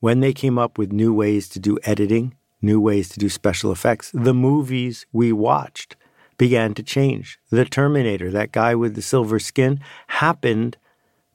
When 0.00 0.18
they 0.18 0.32
came 0.32 0.58
up 0.58 0.76
with 0.76 0.90
new 0.90 1.14
ways 1.14 1.48
to 1.50 1.60
do 1.60 1.78
editing, 1.84 2.34
new 2.60 2.80
ways 2.80 3.10
to 3.10 3.20
do 3.20 3.28
special 3.28 3.70
effects, 3.70 4.10
the 4.12 4.34
movies 4.34 5.06
we 5.12 5.32
watched 5.32 5.94
began 6.42 6.74
to 6.74 6.82
change. 6.82 7.38
The 7.50 7.64
Terminator, 7.64 8.28
that 8.32 8.50
guy 8.50 8.74
with 8.74 8.96
the 8.96 9.00
silver 9.00 9.38
skin, 9.38 9.78
happened 10.08 10.76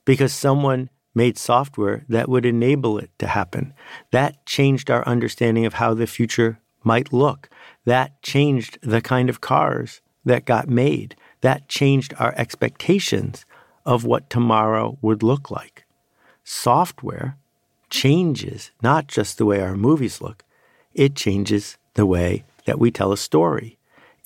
because 0.04 0.34
someone 0.34 0.90
made 1.16 1.38
software 1.38 2.04
that 2.10 2.28
would 2.28 2.46
enable 2.46 2.98
it 2.98 3.10
to 3.20 3.28
happen. 3.28 3.74
That 4.12 4.46
changed 4.46 4.92
our 4.92 5.08
understanding 5.08 5.66
of 5.66 5.76
how 5.76 5.94
the 5.94 6.08
future 6.08 6.60
might 6.84 7.14
look. 7.14 7.50
That 7.86 8.22
changed 8.22 8.80
the 8.82 9.00
kind 9.00 9.30
of 9.30 9.40
cars 9.40 10.02
that 10.26 10.44
got 10.44 10.68
made. 10.68 11.16
That 11.40 11.70
changed 11.70 12.14
our 12.20 12.34
expectations 12.36 13.46
of 13.86 14.04
what 14.04 14.30
tomorrow 14.30 14.98
would 15.02 15.24
look 15.24 15.50
like 15.50 15.86
software 16.44 17.38
changes 17.90 18.72
not 18.84 19.08
just 19.08 19.38
the 19.38 19.46
way 19.46 19.62
our 19.62 19.78
movies 19.78 20.20
look, 20.20 20.44
it 20.94 21.16
changes 21.16 21.78
the 21.94 22.06
way 22.06 22.44
that 22.66 22.78
we 22.78 22.92
tell 22.92 23.14
a 23.14 23.18
story. 23.18 23.77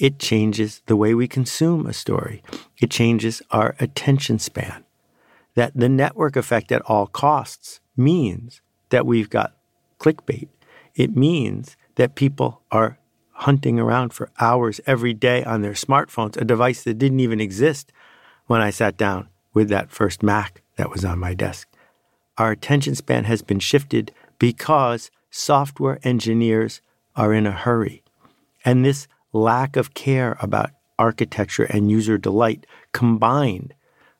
It 0.01 0.19
changes 0.19 0.81
the 0.87 0.95
way 0.95 1.13
we 1.13 1.27
consume 1.27 1.85
a 1.85 1.93
story. 1.93 2.43
It 2.81 2.89
changes 2.89 3.41
our 3.51 3.75
attention 3.79 4.39
span. 4.39 4.83
That 5.55 5.71
the 5.75 5.89
network 5.89 6.35
effect 6.35 6.71
at 6.71 6.81
all 6.87 7.07
costs 7.07 7.79
means 7.95 8.61
that 8.89 9.05
we've 9.05 9.29
got 9.29 9.55
clickbait. 9.99 10.49
It 10.95 11.15
means 11.15 11.77
that 11.95 12.15
people 12.15 12.63
are 12.71 12.97
hunting 13.31 13.79
around 13.79 14.13
for 14.13 14.31
hours 14.39 14.81
every 14.85 15.13
day 15.13 15.43
on 15.43 15.61
their 15.61 15.73
smartphones, 15.73 16.35
a 16.35 16.45
device 16.45 16.83
that 16.83 16.97
didn't 16.97 17.19
even 17.19 17.39
exist 17.39 17.91
when 18.47 18.61
I 18.61 18.71
sat 18.71 18.97
down 18.97 19.29
with 19.53 19.69
that 19.69 19.91
first 19.91 20.23
Mac 20.23 20.61
that 20.77 20.89
was 20.89 21.05
on 21.05 21.19
my 21.19 21.33
desk 21.33 21.67
our 22.41 22.51
attention 22.51 22.95
span 22.95 23.25
has 23.25 23.43
been 23.43 23.59
shifted 23.59 24.11
because 24.39 25.11
software 25.29 25.99
engineers 26.03 26.81
are 27.15 27.33
in 27.33 27.45
a 27.45 27.51
hurry. 27.51 28.03
And 28.65 28.83
this 28.83 29.07
lack 29.33 29.75
of 29.75 29.93
care 29.93 30.37
about 30.41 30.71
architecture 30.99 31.63
and 31.63 31.89
user 31.89 32.17
delight 32.17 32.65
combined 32.91 33.73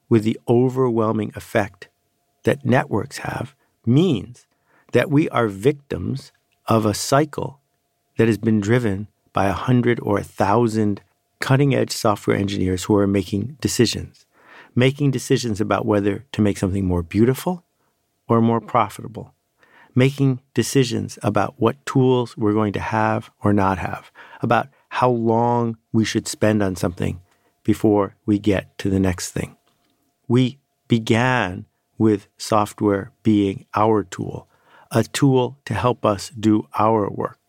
with 0.10 0.24
the 0.24 0.40
overwhelming 0.48 1.32
effect 1.36 1.88
that 2.44 2.66
networks 2.66 3.20
have 3.20 3.56
means 3.86 4.46
that 4.92 5.10
we 5.10 5.30
are 5.30 5.48
victims 5.48 6.32
of 6.68 6.86
a 6.86 6.94
cycle 6.94 7.60
that 8.18 8.28
has 8.28 8.38
been 8.38 8.60
driven 8.60 9.08
by 9.34 9.46
a 9.46 9.54
hundred 9.54 10.00
or 10.02 10.20
a 10.20 10.24
thousand 10.24 11.02
cutting 11.40 11.74
edge 11.74 11.92
software 11.92 12.38
engineers 12.38 12.84
who 12.84 12.96
are 12.96 13.08
making 13.08 13.58
decisions, 13.62 14.26
making 14.76 15.12
decisions 15.12 15.60
about 15.62 15.86
whether 15.86 16.26
to 16.32 16.42
make 16.42 16.58
something 16.58 16.86
more 16.86 17.04
beautiful 17.04 17.64
or 18.28 18.42
more 18.42 18.62
profitable, 18.62 19.34
making 19.96 20.42
decisions 20.54 21.18
about 21.24 21.56
what 21.58 21.84
tools 21.86 22.38
we're 22.38 22.54
going 22.54 22.74
to 22.74 22.80
have 22.80 23.32
or 23.44 23.54
not 23.54 23.78
have, 23.78 24.12
about 24.42 24.68
how 24.96 25.10
long 25.10 25.78
we 25.94 26.04
should 26.04 26.28
spend 26.28 26.62
on 26.62 26.76
something 26.76 27.22
before 27.64 28.14
we 28.26 28.38
get 28.38 28.78
to 28.78 28.90
the 28.90 29.00
next 29.00 29.32
thing. 29.32 29.56
We 30.28 30.60
began 30.90 31.66
with 31.98 32.28
software 32.38 33.14
being 33.24 33.66
our 33.74 34.04
tool, 34.04 34.50
a 34.92 35.04
tool 35.04 35.58
to 35.64 35.74
help 35.74 36.06
us 36.06 36.30
do 36.30 36.68
our 36.78 37.10
work. 37.10 37.40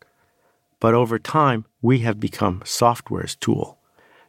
But 0.79 0.95
over 0.95 1.19
time, 1.19 1.65
we 1.81 1.99
have 2.01 2.21
become 2.21 2.63
software's 2.65 3.35
tool, 3.35 3.77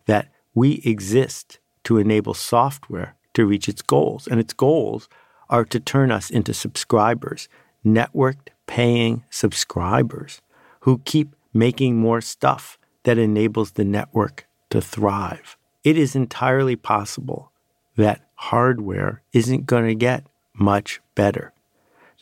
that 0.07 0.29
we 0.55 0.81
exist 0.83 1.59
to 1.83 1.99
enable 1.99 2.33
software 2.33 3.15
to 3.35 3.45
reach 3.45 3.69
its 3.69 3.83
goals. 3.83 4.27
And 4.27 4.39
its 4.39 4.53
goals 4.53 5.07
are 5.51 5.65
to 5.65 5.79
turn 5.79 6.11
us 6.11 6.31
into 6.31 6.53
subscribers, 6.53 7.47
networked 7.85 8.47
paying 8.65 9.23
subscribers 9.29 10.41
who 10.79 10.97
keep 11.05 11.35
making 11.53 11.97
more 11.97 12.19
stuff 12.19 12.79
that 13.03 13.17
enables 13.17 13.71
the 13.71 13.85
network 13.85 14.47
to 14.69 14.81
thrive. 14.81 15.57
It 15.83 15.97
is 15.97 16.15
entirely 16.15 16.75
possible 16.75 17.51
that 17.95 18.21
hardware 18.35 19.21
isn't 19.33 19.65
going 19.65 19.85
to 19.85 19.95
get 19.95 20.25
much 20.53 21.01
better. 21.15 21.53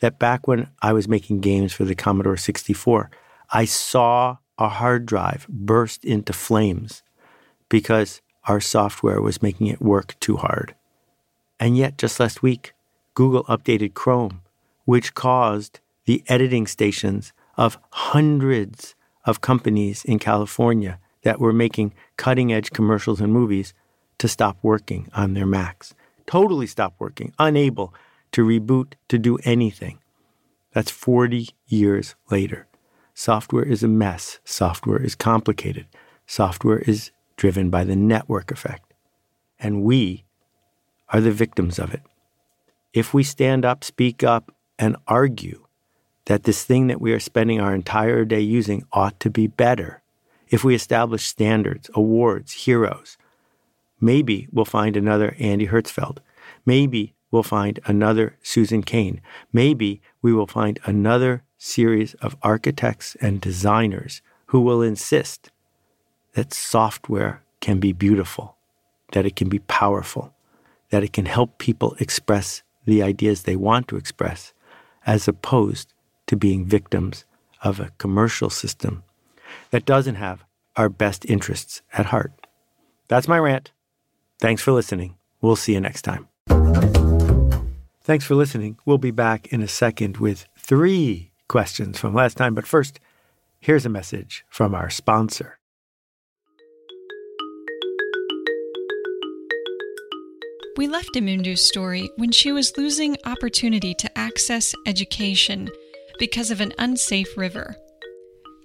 That 0.00 0.18
back 0.18 0.48
when 0.48 0.68
I 0.80 0.92
was 0.92 1.08
making 1.08 1.40
games 1.40 1.72
for 1.72 1.84
the 1.84 1.94
Commodore 1.94 2.36
64, 2.36 3.10
I 3.50 3.64
saw 3.64 4.38
a 4.58 4.68
hard 4.68 5.06
drive 5.06 5.46
burst 5.48 6.04
into 6.04 6.32
flames 6.32 7.02
because 7.68 8.20
our 8.44 8.60
software 8.60 9.20
was 9.22 9.42
making 9.42 9.68
it 9.68 9.80
work 9.80 10.18
too 10.20 10.36
hard. 10.36 10.74
And 11.60 11.76
yet, 11.76 11.96
just 11.96 12.18
last 12.18 12.42
week, 12.42 12.72
Google 13.14 13.44
updated 13.44 13.94
Chrome, 13.94 14.40
which 14.84 15.14
caused 15.14 15.80
the 16.06 16.24
editing 16.26 16.66
stations 16.66 17.32
of 17.56 17.78
hundreds 17.90 18.96
of 19.24 19.40
companies 19.40 20.04
in 20.04 20.18
California 20.18 20.98
that 21.22 21.40
were 21.40 21.52
making 21.52 21.94
cutting 22.16 22.52
edge 22.52 22.70
commercials 22.70 23.20
and 23.20 23.32
movies 23.32 23.74
to 24.18 24.28
stop 24.28 24.56
working 24.62 25.08
on 25.14 25.34
their 25.34 25.46
Macs. 25.46 25.94
Totally 26.26 26.66
stop 26.66 26.94
working, 26.98 27.32
unable 27.38 27.94
to 28.32 28.44
reboot 28.44 28.94
to 29.08 29.18
do 29.18 29.38
anything. 29.44 29.98
That's 30.72 30.90
40 30.90 31.48
years 31.66 32.14
later. 32.30 32.66
Software 33.14 33.64
is 33.64 33.82
a 33.82 33.88
mess. 33.88 34.38
Software 34.44 35.02
is 35.02 35.14
complicated. 35.14 35.86
Software 36.26 36.78
is 36.78 37.10
driven 37.36 37.68
by 37.68 37.84
the 37.84 37.96
network 37.96 38.50
effect. 38.50 38.94
And 39.58 39.82
we 39.82 40.24
are 41.10 41.20
the 41.20 41.30
victims 41.30 41.78
of 41.78 41.92
it. 41.92 42.02
If 42.92 43.12
we 43.12 43.22
stand 43.22 43.64
up, 43.64 43.84
speak 43.84 44.22
up, 44.22 44.54
and 44.78 44.96
argue 45.06 45.66
that 46.26 46.44
this 46.44 46.64
thing 46.64 46.86
that 46.86 47.00
we 47.00 47.12
are 47.12 47.20
spending 47.20 47.60
our 47.60 47.74
entire 47.74 48.24
day 48.24 48.40
using 48.40 48.84
ought 48.92 49.18
to 49.20 49.30
be 49.30 49.46
better, 49.46 50.02
if 50.48 50.62
we 50.62 50.74
establish 50.74 51.26
standards, 51.26 51.90
awards, 51.94 52.52
heroes, 52.52 53.16
maybe 54.00 54.48
we'll 54.52 54.64
find 54.64 54.96
another 54.96 55.34
Andy 55.38 55.68
Hertzfeld. 55.68 56.18
Maybe 56.66 57.14
we'll 57.30 57.42
find 57.42 57.80
another 57.86 58.36
Susan 58.42 58.82
Kare. 58.82 59.20
Maybe 59.52 60.00
we 60.20 60.32
will 60.32 60.46
find 60.46 60.78
another 60.84 61.42
series 61.58 62.14
of 62.14 62.36
architects 62.42 63.16
and 63.20 63.40
designers 63.40 64.22
who 64.46 64.60
will 64.60 64.82
insist 64.82 65.50
that 66.34 66.52
software 66.52 67.42
can 67.60 67.80
be 67.80 67.92
beautiful, 67.92 68.56
that 69.12 69.24
it 69.24 69.36
can 69.36 69.48
be 69.48 69.60
powerful, 69.60 70.34
that 70.90 71.02
it 71.02 71.12
can 71.12 71.26
help 71.26 71.58
people 71.58 71.96
express 71.98 72.62
the 72.84 73.02
ideas 73.02 73.42
they 73.42 73.56
want 73.56 73.88
to 73.88 73.96
express, 73.96 74.52
as 75.06 75.28
opposed 75.28 75.92
to 76.26 76.36
being 76.36 76.64
victims 76.64 77.24
of 77.62 77.80
a 77.80 77.92
commercial 77.98 78.50
system 78.50 79.02
that 79.70 79.84
doesn't 79.84 80.16
have 80.16 80.44
our 80.76 80.88
best 80.88 81.24
interests 81.26 81.82
at 81.92 82.06
heart. 82.06 82.32
That's 83.08 83.28
my 83.28 83.38
rant. 83.38 83.72
Thanks 84.40 84.62
for 84.62 84.72
listening. 84.72 85.16
We'll 85.40 85.56
see 85.56 85.74
you 85.74 85.80
next 85.80 86.02
time. 86.02 86.28
Thanks 88.04 88.24
for 88.24 88.34
listening. 88.34 88.78
We'll 88.84 88.98
be 88.98 89.10
back 89.10 89.52
in 89.52 89.62
a 89.62 89.68
second 89.68 90.16
with 90.16 90.48
three 90.58 91.30
questions 91.48 91.98
from 91.98 92.14
last 92.14 92.36
time. 92.36 92.54
But 92.54 92.66
first, 92.66 92.98
here's 93.60 93.86
a 93.86 93.90
message 93.90 94.44
from 94.48 94.74
our 94.74 94.90
sponsor. 94.90 95.58
We 100.76 100.88
left 100.88 101.10
Imundu's 101.14 101.60
story 101.60 102.10
when 102.16 102.32
she 102.32 102.50
was 102.50 102.76
losing 102.78 103.16
opportunity 103.24 103.94
to 103.94 104.18
access 104.18 104.74
education 104.86 105.68
because 106.18 106.50
of 106.50 106.60
an 106.60 106.72
unsafe 106.78 107.36
river. 107.36 107.76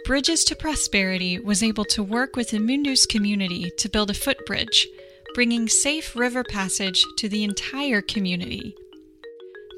Bridges 0.05 0.43
to 0.45 0.55
Prosperity 0.55 1.38
was 1.39 1.62
able 1.62 1.86
to 1.86 2.01
work 2.01 2.36
with 2.36 2.51
Imundu's 2.51 3.05
community 3.05 3.71
to 3.77 3.89
build 3.89 4.10
a 4.10 4.13
footbridge, 4.13 4.88
bringing 5.33 5.67
safe 5.67 6.15
river 6.15 6.43
passage 6.43 7.03
to 7.17 7.27
the 7.27 7.43
entire 7.43 8.01
community. 8.01 8.73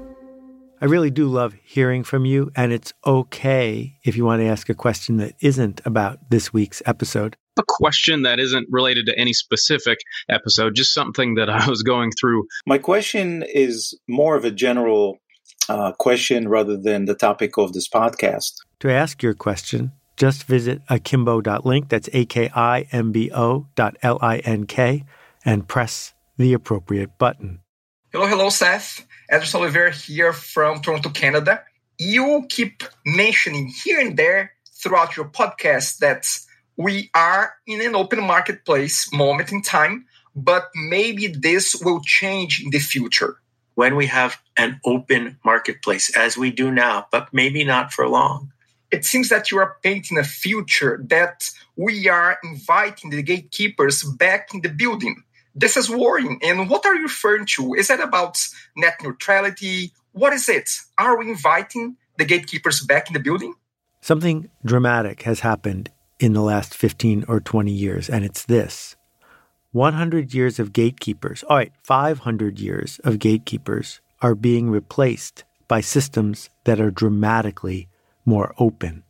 I 0.83 0.85
really 0.85 1.11
do 1.11 1.27
love 1.27 1.53
hearing 1.63 2.03
from 2.03 2.25
you, 2.25 2.51
and 2.55 2.73
it's 2.73 2.91
okay 3.05 3.99
if 4.03 4.17
you 4.17 4.25
want 4.25 4.41
to 4.41 4.47
ask 4.47 4.67
a 4.67 4.73
question 4.73 5.17
that 5.17 5.35
isn't 5.39 5.79
about 5.85 6.31
this 6.31 6.51
week's 6.51 6.81
episode. 6.87 7.37
A 7.59 7.63
question 7.67 8.23
that 8.23 8.39
isn't 8.39 8.65
related 8.67 9.05
to 9.05 9.15
any 9.15 9.31
specific 9.31 9.99
episode, 10.27 10.73
just 10.73 10.91
something 10.91 11.35
that 11.35 11.49
I 11.51 11.69
was 11.69 11.83
going 11.83 12.09
through. 12.19 12.47
My 12.65 12.79
question 12.79 13.43
is 13.47 13.95
more 14.07 14.35
of 14.35 14.43
a 14.43 14.49
general 14.49 15.19
uh, 15.69 15.91
question 15.99 16.49
rather 16.49 16.77
than 16.77 17.05
the 17.05 17.13
topic 17.13 17.59
of 17.59 17.73
this 17.73 17.87
podcast. 17.87 18.53
To 18.79 18.91
ask 18.91 19.21
your 19.21 19.35
question, 19.35 19.91
just 20.17 20.45
visit 20.45 20.81
akimbo.link, 20.89 21.89
that's 21.89 22.09
A 22.11 22.25
K 22.25 22.49
I 22.55 22.87
M 22.91 23.11
B 23.11 23.29
O 23.31 23.67
dot 23.75 23.97
L 24.01 24.17
I 24.19 24.39
N 24.39 24.65
K, 24.65 25.03
and 25.45 25.67
press 25.67 26.15
the 26.37 26.53
appropriate 26.53 27.19
button. 27.19 27.59
Hello, 28.11 28.25
hello, 28.25 28.49
Seth. 28.49 29.05
Edson 29.31 29.61
Oliveira 29.61 29.93
here 29.93 30.33
from 30.33 30.81
Toronto, 30.81 31.09
Canada. 31.09 31.63
You 31.97 32.45
keep 32.49 32.83
mentioning 33.05 33.67
here 33.67 33.97
and 33.97 34.17
there 34.17 34.51
throughout 34.73 35.15
your 35.15 35.25
podcast 35.25 35.99
that 35.99 36.27
we 36.75 37.09
are 37.15 37.53
in 37.65 37.79
an 37.79 37.95
open 37.95 38.21
marketplace 38.21 39.11
moment 39.13 39.53
in 39.53 39.61
time, 39.61 40.05
but 40.35 40.69
maybe 40.75 41.27
this 41.27 41.81
will 41.81 42.01
change 42.01 42.61
in 42.61 42.71
the 42.71 42.79
future. 42.79 43.37
When 43.75 43.95
we 43.95 44.07
have 44.07 44.37
an 44.57 44.81
open 44.83 45.39
marketplace, 45.45 46.13
as 46.13 46.37
we 46.37 46.51
do 46.51 46.69
now, 46.69 47.07
but 47.09 47.33
maybe 47.33 47.63
not 47.63 47.93
for 47.93 48.09
long. 48.09 48.51
It 48.91 49.05
seems 49.05 49.29
that 49.29 49.49
you 49.49 49.59
are 49.59 49.77
painting 49.81 50.17
a 50.17 50.25
future 50.25 51.01
that 51.07 51.49
we 51.77 52.09
are 52.09 52.37
inviting 52.43 53.11
the 53.11 53.23
gatekeepers 53.23 54.03
back 54.03 54.53
in 54.53 54.59
the 54.59 54.69
building 54.69 55.23
this 55.55 55.77
is 55.77 55.89
worrying. 55.89 56.39
And 56.41 56.69
what 56.69 56.85
are 56.85 56.95
you 56.95 57.03
referring 57.03 57.45
to? 57.57 57.73
Is 57.73 57.87
that 57.87 57.99
about 57.99 58.37
net 58.75 58.95
neutrality? 59.03 59.93
What 60.13 60.33
is 60.33 60.47
it? 60.49 60.69
Are 60.97 61.17
we 61.17 61.29
inviting 61.29 61.97
the 62.17 62.25
gatekeepers 62.25 62.81
back 62.81 63.07
in 63.07 63.13
the 63.13 63.19
building? 63.19 63.53
Something 64.01 64.49
dramatic 64.65 65.23
has 65.23 65.41
happened 65.41 65.91
in 66.19 66.33
the 66.33 66.41
last 66.41 66.75
15 66.75 67.25
or 67.27 67.39
20 67.39 67.71
years, 67.71 68.09
and 68.09 68.23
it's 68.23 68.45
this 68.45 68.95
100 69.71 70.33
years 70.33 70.59
of 70.59 70.73
gatekeepers, 70.73 71.43
all 71.43 71.57
right, 71.57 71.71
500 71.83 72.59
years 72.59 72.99
of 73.03 73.19
gatekeepers 73.19 74.01
are 74.21 74.35
being 74.35 74.69
replaced 74.69 75.43
by 75.67 75.79
systems 75.81 76.49
that 76.65 76.81
are 76.81 76.91
dramatically 76.91 77.87
more 78.25 78.53
open. 78.57 79.03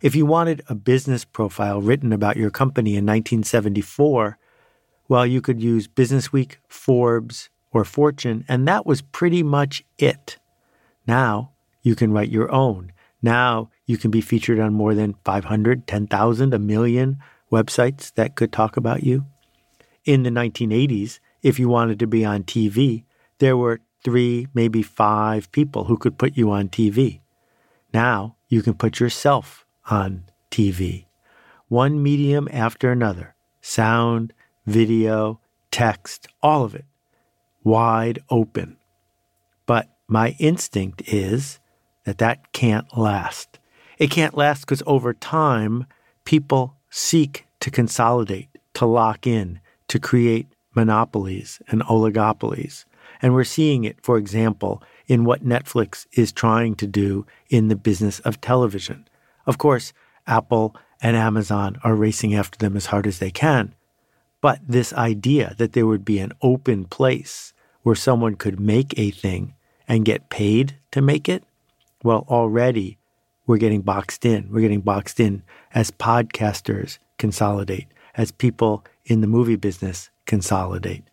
If 0.00 0.14
you 0.14 0.24
wanted 0.24 0.62
a 0.68 0.76
business 0.76 1.24
profile 1.24 1.80
written 1.80 2.12
about 2.12 2.36
your 2.36 2.50
company 2.50 2.90
in 2.90 3.04
1974, 3.04 4.38
well, 5.08 5.26
you 5.26 5.40
could 5.40 5.62
use 5.62 5.88
Businessweek, 5.88 6.56
Forbes, 6.68 7.48
or 7.72 7.84
Fortune, 7.84 8.44
and 8.48 8.68
that 8.68 8.86
was 8.86 9.02
pretty 9.02 9.42
much 9.42 9.84
it. 9.98 10.38
Now 11.06 11.52
you 11.82 11.94
can 11.94 12.12
write 12.12 12.30
your 12.30 12.50
own. 12.52 12.92
Now 13.22 13.70
you 13.86 13.96
can 13.96 14.10
be 14.10 14.20
featured 14.20 14.60
on 14.60 14.74
more 14.74 14.94
than 14.94 15.16
500, 15.24 15.86
10,000, 15.86 16.54
a 16.54 16.58
million 16.58 17.18
websites 17.50 18.12
that 18.14 18.36
could 18.36 18.52
talk 18.52 18.76
about 18.76 19.02
you. 19.02 19.26
In 20.04 20.22
the 20.22 20.30
1980s, 20.30 21.18
if 21.42 21.58
you 21.58 21.68
wanted 21.68 21.98
to 21.98 22.06
be 22.06 22.24
on 22.24 22.44
TV, 22.44 23.04
there 23.38 23.56
were 23.56 23.80
three, 24.04 24.48
maybe 24.54 24.82
five 24.82 25.50
people 25.52 25.84
who 25.84 25.96
could 25.96 26.18
put 26.18 26.36
you 26.36 26.50
on 26.50 26.68
TV. 26.68 27.20
Now 27.92 28.36
you 28.48 28.62
can 28.62 28.74
put 28.74 29.00
yourself 29.00 29.66
on 29.90 30.24
TV. 30.50 31.06
One 31.68 32.02
medium 32.02 32.48
after 32.52 32.90
another 32.90 33.34
sound, 33.60 34.32
video, 34.68 35.40
text, 35.70 36.28
all 36.42 36.64
of 36.64 36.74
it 36.74 36.84
wide 37.64 38.18
open. 38.30 38.76
But 39.66 39.88
my 40.06 40.34
instinct 40.38 41.02
is 41.06 41.60
that 42.04 42.18
that 42.18 42.52
can't 42.52 42.96
last. 42.96 43.58
It 43.98 44.10
can't 44.10 44.36
last 44.36 44.60
because 44.62 44.82
over 44.86 45.12
time, 45.12 45.86
people 46.24 46.74
seek 46.88 47.46
to 47.60 47.70
consolidate, 47.70 48.48
to 48.74 48.86
lock 48.86 49.26
in, 49.26 49.60
to 49.88 49.98
create 49.98 50.46
monopolies 50.74 51.60
and 51.68 51.82
oligopolies. 51.82 52.84
And 53.20 53.34
we're 53.34 53.44
seeing 53.44 53.84
it, 53.84 53.98
for 54.02 54.16
example, 54.16 54.82
in 55.06 55.24
what 55.24 55.44
Netflix 55.44 56.06
is 56.12 56.32
trying 56.32 56.74
to 56.76 56.86
do 56.86 57.26
in 57.50 57.68
the 57.68 57.76
business 57.76 58.20
of 58.20 58.40
television. 58.40 59.08
Of 59.46 59.58
course, 59.58 59.92
Apple 60.26 60.76
and 61.02 61.16
Amazon 61.16 61.78
are 61.82 61.94
racing 61.94 62.34
after 62.34 62.58
them 62.58 62.76
as 62.76 62.86
hard 62.86 63.06
as 63.06 63.18
they 63.18 63.30
can. 63.30 63.74
But 64.40 64.60
this 64.66 64.92
idea 64.92 65.54
that 65.58 65.72
there 65.72 65.86
would 65.86 66.04
be 66.04 66.18
an 66.18 66.32
open 66.42 66.84
place 66.84 67.52
where 67.82 67.94
someone 67.94 68.34
could 68.34 68.60
make 68.60 68.96
a 68.98 69.10
thing 69.10 69.54
and 69.88 70.04
get 70.04 70.30
paid 70.30 70.76
to 70.92 71.00
make 71.00 71.28
it, 71.28 71.42
well, 72.02 72.24
already 72.28 72.98
we're 73.46 73.56
getting 73.56 73.80
boxed 73.80 74.24
in. 74.24 74.48
We're 74.50 74.60
getting 74.60 74.82
boxed 74.82 75.18
in 75.18 75.42
as 75.74 75.90
podcasters 75.90 76.98
consolidate, 77.16 77.88
as 78.14 78.30
people 78.30 78.84
in 79.06 79.22
the 79.22 79.26
movie 79.26 79.56
business 79.56 80.10
consolidate, 80.26 81.04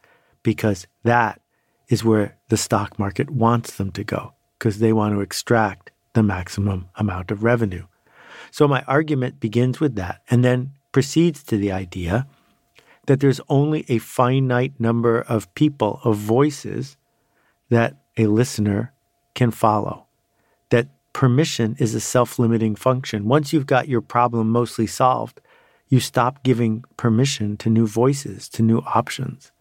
because 0.44 0.86
that 1.04 1.42
is 1.88 2.04
where 2.04 2.38
the 2.50 2.58
stock 2.58 3.00
market 3.00 3.30
wants 3.30 3.78
them 3.78 3.92
to 3.92 4.04
go, 4.04 4.34
because 4.60 4.80
they 4.80 4.92
want 4.92 5.16
to 5.16 5.22
extract 5.22 5.92
the 6.14 6.24
maximum 6.24 6.90
amount 6.96 7.32
of 7.32 7.44
revenue. 7.44 7.86
So 8.52 8.68
my 8.68 8.84
argument 8.84 9.40
begins 9.40 9.80
with 9.80 9.96
that 9.96 10.22
and 10.30 10.44
then 10.44 10.72
proceeds 10.92 11.44
to 11.44 11.58
the 11.58 11.72
idea 11.72 12.28
that 13.08 13.20
there's 13.20 13.42
only 13.50 13.86
a 13.88 13.98
finite 14.00 14.80
number 14.80 15.22
of 15.22 15.54
people, 15.56 16.00
of 16.04 16.18
voices 16.18 16.98
that 17.70 17.98
a 18.18 18.28
listener 18.28 18.94
can 19.34 19.52
follow. 19.52 20.06
That 20.70 20.88
permission 21.14 21.76
is 21.80 21.96
a 21.96 22.00
self 22.00 22.40
limiting 22.40 22.76
function. 22.76 23.28
Once 23.28 23.54
you've 23.54 23.68
got 23.68 23.88
your 23.88 24.02
problem 24.02 24.50
mostly 24.50 24.88
solved, 24.88 25.42
you 25.88 26.00
stop 26.00 26.44
giving 26.44 26.84
permission 26.98 27.58
to 27.58 27.70
new 27.70 27.88
voices, 27.88 28.50
to 28.50 28.64
new 28.64 28.80
options. 28.80 29.52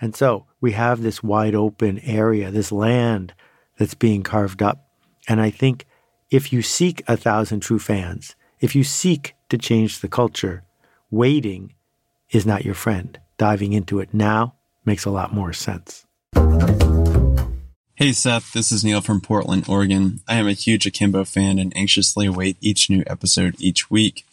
And 0.00 0.14
so 0.14 0.46
we 0.60 0.72
have 0.72 1.02
this 1.02 1.22
wide 1.22 1.54
open 1.54 1.98
area, 2.00 2.50
this 2.50 2.72
land 2.72 3.34
that's 3.78 3.94
being 3.94 4.22
carved 4.22 4.62
up. 4.62 4.88
And 5.28 5.40
I 5.40 5.50
think 5.50 5.86
if 6.30 6.52
you 6.52 6.62
seek 6.62 7.02
a 7.08 7.16
thousand 7.16 7.60
true 7.60 7.78
fans, 7.78 8.36
if 8.60 8.74
you 8.74 8.84
seek 8.84 9.34
to 9.48 9.58
change 9.58 10.00
the 10.00 10.08
culture, 10.08 10.62
waiting 11.10 11.74
is 12.30 12.46
not 12.46 12.64
your 12.64 12.74
friend. 12.74 13.18
Diving 13.36 13.72
into 13.72 14.00
it 14.00 14.12
now 14.12 14.54
makes 14.84 15.04
a 15.04 15.10
lot 15.10 15.32
more 15.32 15.52
sense. 15.52 16.04
Hey 17.94 18.12
Seth, 18.12 18.52
this 18.52 18.70
is 18.70 18.84
Neil 18.84 19.00
from 19.00 19.20
Portland, 19.20 19.68
Oregon. 19.68 20.20
I 20.28 20.36
am 20.36 20.46
a 20.46 20.52
huge 20.52 20.86
Akimbo 20.86 21.24
fan 21.24 21.58
and 21.58 21.76
anxiously 21.76 22.26
await 22.26 22.56
each 22.60 22.88
new 22.88 23.02
episode 23.06 23.56
each 23.58 23.90
week. 23.90 24.24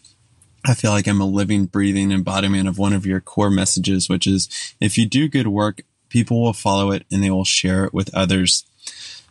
I 0.63 0.73
feel 0.73 0.91
like 0.91 1.07
I'm 1.07 1.21
a 1.21 1.25
living, 1.25 1.65
breathing 1.65 2.11
embodiment 2.11 2.67
of 2.67 2.77
one 2.77 2.93
of 2.93 3.05
your 3.05 3.21
core 3.21 3.49
messages, 3.49 4.07
which 4.09 4.27
is 4.27 4.75
if 4.79 4.97
you 4.97 5.05
do 5.05 5.27
good 5.27 5.47
work, 5.47 5.81
people 6.09 6.41
will 6.41 6.53
follow 6.53 6.91
it 6.91 7.05
and 7.11 7.23
they 7.23 7.31
will 7.31 7.43
share 7.43 7.85
it 7.85 7.93
with 7.93 8.13
others. 8.13 8.65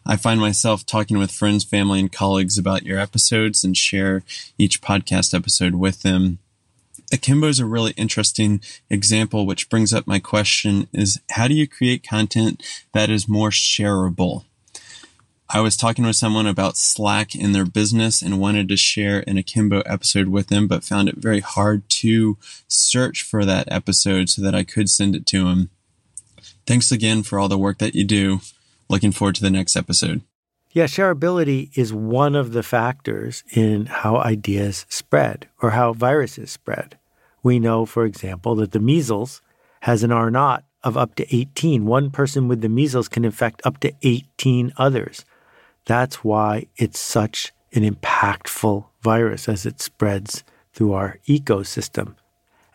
I 0.07 0.17
find 0.17 0.41
myself 0.41 0.85
talking 0.85 1.19
with 1.19 1.31
friends, 1.31 1.65
family, 1.65 1.99
and 1.99 2.13
colleagues 2.13 2.59
about 2.59 2.85
your 2.85 2.99
episodes 2.99 3.65
and 3.65 3.77
share 3.77 4.23
each 4.59 4.83
podcast 4.83 5.33
episode 5.33 5.77
with 5.77 6.03
them. 6.03 6.39
Akimbo 7.13 7.49
is 7.49 7.61
a 7.61 7.67
really 7.67 7.93
interesting 7.93 8.61
example, 8.91 9.47
which 9.47 9.69
brings 9.69 9.93
up 9.93 10.07
my 10.07 10.19
question 10.19 10.89
is 10.93 11.21
how 11.31 11.49
do 11.49 11.55
you 11.55 11.69
create 11.69 12.07
content 12.07 12.63
that 12.93 13.11
is 13.11 13.29
more 13.29 13.51
shareable? 13.51 14.45
I 15.49 15.61
was 15.61 15.77
talking 15.77 16.05
with 16.05 16.17
someone 16.17 16.47
about 16.47 16.77
Slack 16.77 17.35
in 17.35 17.53
their 17.53 17.67
business 17.67 18.23
and 18.23 18.41
wanted 18.41 18.69
to 18.69 18.77
share 18.77 19.23
an 19.27 19.37
Akimbo 19.37 19.83
episode 19.83 20.29
with 20.29 20.49
them, 20.49 20.67
but 20.67 20.83
found 20.83 21.09
it 21.09 21.17
very 21.17 21.41
hard 21.41 21.89
to 21.91 22.39
search 22.67 23.23
for 23.23 23.45
that 23.45 23.69
episode 23.71 24.31
so 24.31 24.43
that 24.43 24.55
I 24.55 24.65
could 24.65 24.89
send 24.89 25.15
it 25.15 25.27
to 25.27 25.45
them. 25.45 25.71
Thanks 26.67 26.91
again 26.91 27.23
for 27.23 27.39
all 27.39 27.49
the 27.49 27.59
work 27.59 27.79
that 27.79 27.95
you 27.95 28.05
do. 28.05 28.41
Looking 28.89 29.13
forward 29.13 29.35
to 29.37 29.43
the 29.43 29.51
next 29.51 29.77
episode. 29.77 30.23
Yeah, 30.75 30.87
shareability 30.87 31.71
is 31.79 31.93
one 31.93 32.35
of 32.35 32.53
the 32.53 32.65
factors 32.65 33.45
in 33.53 33.87
how 33.87 34.17
ideas 34.17 34.87
spread 34.89 35.49
or 35.63 35.71
how 35.71 35.93
viruses 35.93 36.51
spread. 36.51 36.99
We 37.45 37.61
know, 37.61 37.87
for 37.87 38.05
example, 38.05 38.57
that 38.57 38.73
the 38.73 38.81
measles 38.81 39.41
has 39.83 40.03
an 40.03 40.11
R 40.11 40.33
naught 40.33 40.65
of 40.83 40.97
up 40.97 41.15
to 41.15 41.37
18. 41.37 41.87
One 41.87 42.11
person 42.11 42.49
with 42.49 42.61
the 42.61 42.69
measles 42.69 43.09
can 43.09 43.25
infect 43.25 43.63
up 43.65 43.79
to 43.81 43.93
18 44.03 44.73
others. 44.77 45.25
That's 45.85 46.25
why 46.25 46.67
it's 46.77 46.99
such 46.99 47.53
an 47.73 47.89
impactful 47.89 48.85
virus 49.01 49.49
as 49.49 49.65
it 49.65 49.81
spreads 49.81 50.43
through 50.73 50.95
our 50.95 51.21
ecosystem. 51.29 52.17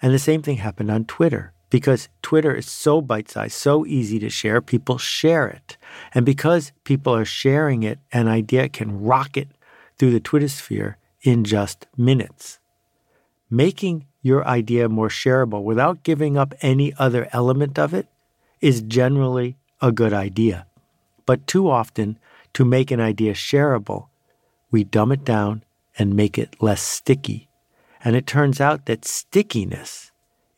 And 0.01 0.13
the 0.13 0.19
same 0.19 0.41
thing 0.41 0.57
happened 0.57 0.89
on 0.89 1.03
Twitter 1.03 1.51
because 1.69 2.09
Twitter 2.21 2.53
is 2.53 2.67
so 2.67 3.01
bite 3.01 3.29
sized, 3.29 3.53
so 3.53 3.85
easy 3.85 4.19
to 4.19 4.29
share, 4.29 4.61
people 4.61 4.97
share 4.97 5.47
it. 5.47 5.77
And 6.13 6.25
because 6.25 6.71
people 6.83 7.15
are 7.15 7.25
sharing 7.25 7.83
it, 7.83 7.99
an 8.11 8.27
idea 8.27 8.69
can 8.69 9.01
rocket 9.01 9.49
through 9.97 10.11
the 10.11 10.19
Twitter 10.19 10.47
sphere 10.47 10.97
in 11.21 11.43
just 11.43 11.87
minutes. 11.95 12.59
Making 13.49 14.05
your 14.21 14.45
idea 14.47 14.89
more 14.89 15.09
shareable 15.09 15.63
without 15.63 16.03
giving 16.03 16.37
up 16.37 16.53
any 16.61 16.93
other 16.97 17.27
element 17.31 17.77
of 17.77 17.93
it 17.93 18.07
is 18.61 18.81
generally 18.81 19.57
a 19.81 19.91
good 19.91 20.13
idea. 20.13 20.65
But 21.25 21.47
too 21.47 21.69
often, 21.69 22.17
to 22.53 22.65
make 22.65 22.91
an 22.91 22.99
idea 22.99 23.33
shareable, 23.33 24.07
we 24.71 24.83
dumb 24.83 25.11
it 25.11 25.23
down 25.23 25.63
and 25.97 26.15
make 26.15 26.37
it 26.37 26.61
less 26.61 26.81
sticky. 26.81 27.49
And 28.03 28.15
it 28.15 28.25
turns 28.25 28.59
out 28.59 28.85
that 28.85 29.05
stickiness 29.05 30.08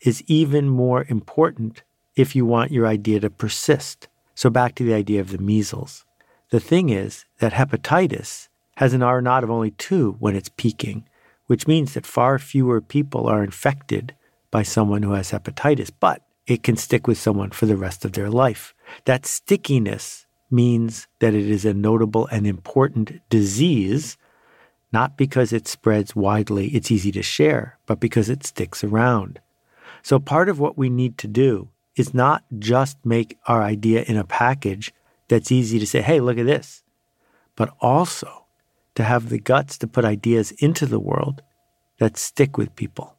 is 0.02 0.22
even 0.26 0.68
more 0.68 1.06
important 1.08 1.82
if 2.16 2.36
you 2.36 2.44
want 2.44 2.72
your 2.72 2.86
idea 2.86 3.20
to 3.20 3.30
persist. 3.30 4.08
So, 4.34 4.50
back 4.50 4.74
to 4.76 4.84
the 4.84 4.94
idea 4.94 5.20
of 5.20 5.30
the 5.30 5.38
measles. 5.38 6.04
The 6.50 6.60
thing 6.60 6.90
is 6.90 7.24
that 7.38 7.52
hepatitis 7.52 8.48
has 8.76 8.94
an 8.94 9.02
R 9.02 9.22
naught 9.22 9.44
of 9.44 9.50
only 9.50 9.70
two 9.72 10.16
when 10.18 10.36
it's 10.36 10.50
peaking, 10.56 11.04
which 11.46 11.66
means 11.66 11.94
that 11.94 12.06
far 12.06 12.38
fewer 12.38 12.80
people 12.80 13.26
are 13.26 13.44
infected 13.44 14.14
by 14.50 14.62
someone 14.62 15.02
who 15.02 15.12
has 15.12 15.30
hepatitis, 15.30 15.90
but 15.98 16.22
it 16.46 16.62
can 16.62 16.76
stick 16.76 17.06
with 17.06 17.18
someone 17.18 17.50
for 17.50 17.66
the 17.66 17.76
rest 17.76 18.04
of 18.04 18.12
their 18.12 18.30
life. 18.30 18.74
That 19.04 19.26
stickiness 19.26 20.26
means 20.50 21.06
that 21.20 21.34
it 21.34 21.48
is 21.48 21.64
a 21.64 21.74
notable 21.74 22.26
and 22.26 22.46
important 22.46 23.20
disease, 23.30 24.18
not 24.92 25.16
because 25.16 25.52
it 25.52 25.66
spreads 25.66 26.14
widely, 26.14 26.68
it's 26.68 26.90
easy 26.90 27.12
to 27.12 27.22
share, 27.22 27.78
but 27.86 28.00
because 28.00 28.28
it 28.28 28.44
sticks 28.44 28.84
around. 28.84 29.40
So, 30.04 30.18
part 30.18 30.48
of 30.48 30.58
what 30.58 30.76
we 30.76 30.90
need 30.90 31.16
to 31.18 31.28
do 31.28 31.68
is 31.96 32.12
not 32.12 32.44
just 32.58 32.98
make 33.04 33.38
our 33.46 33.62
idea 33.62 34.02
in 34.02 34.16
a 34.16 34.24
package 34.24 34.92
that's 35.28 35.52
easy 35.52 35.78
to 35.78 35.86
say, 35.86 36.02
hey, 36.02 36.20
look 36.20 36.38
at 36.38 36.46
this, 36.46 36.82
but 37.54 37.72
also 37.80 38.46
to 38.96 39.04
have 39.04 39.28
the 39.28 39.38
guts 39.38 39.78
to 39.78 39.86
put 39.86 40.04
ideas 40.04 40.50
into 40.58 40.86
the 40.86 40.98
world 40.98 41.40
that 41.98 42.16
stick 42.16 42.58
with 42.58 42.74
people. 42.74 43.14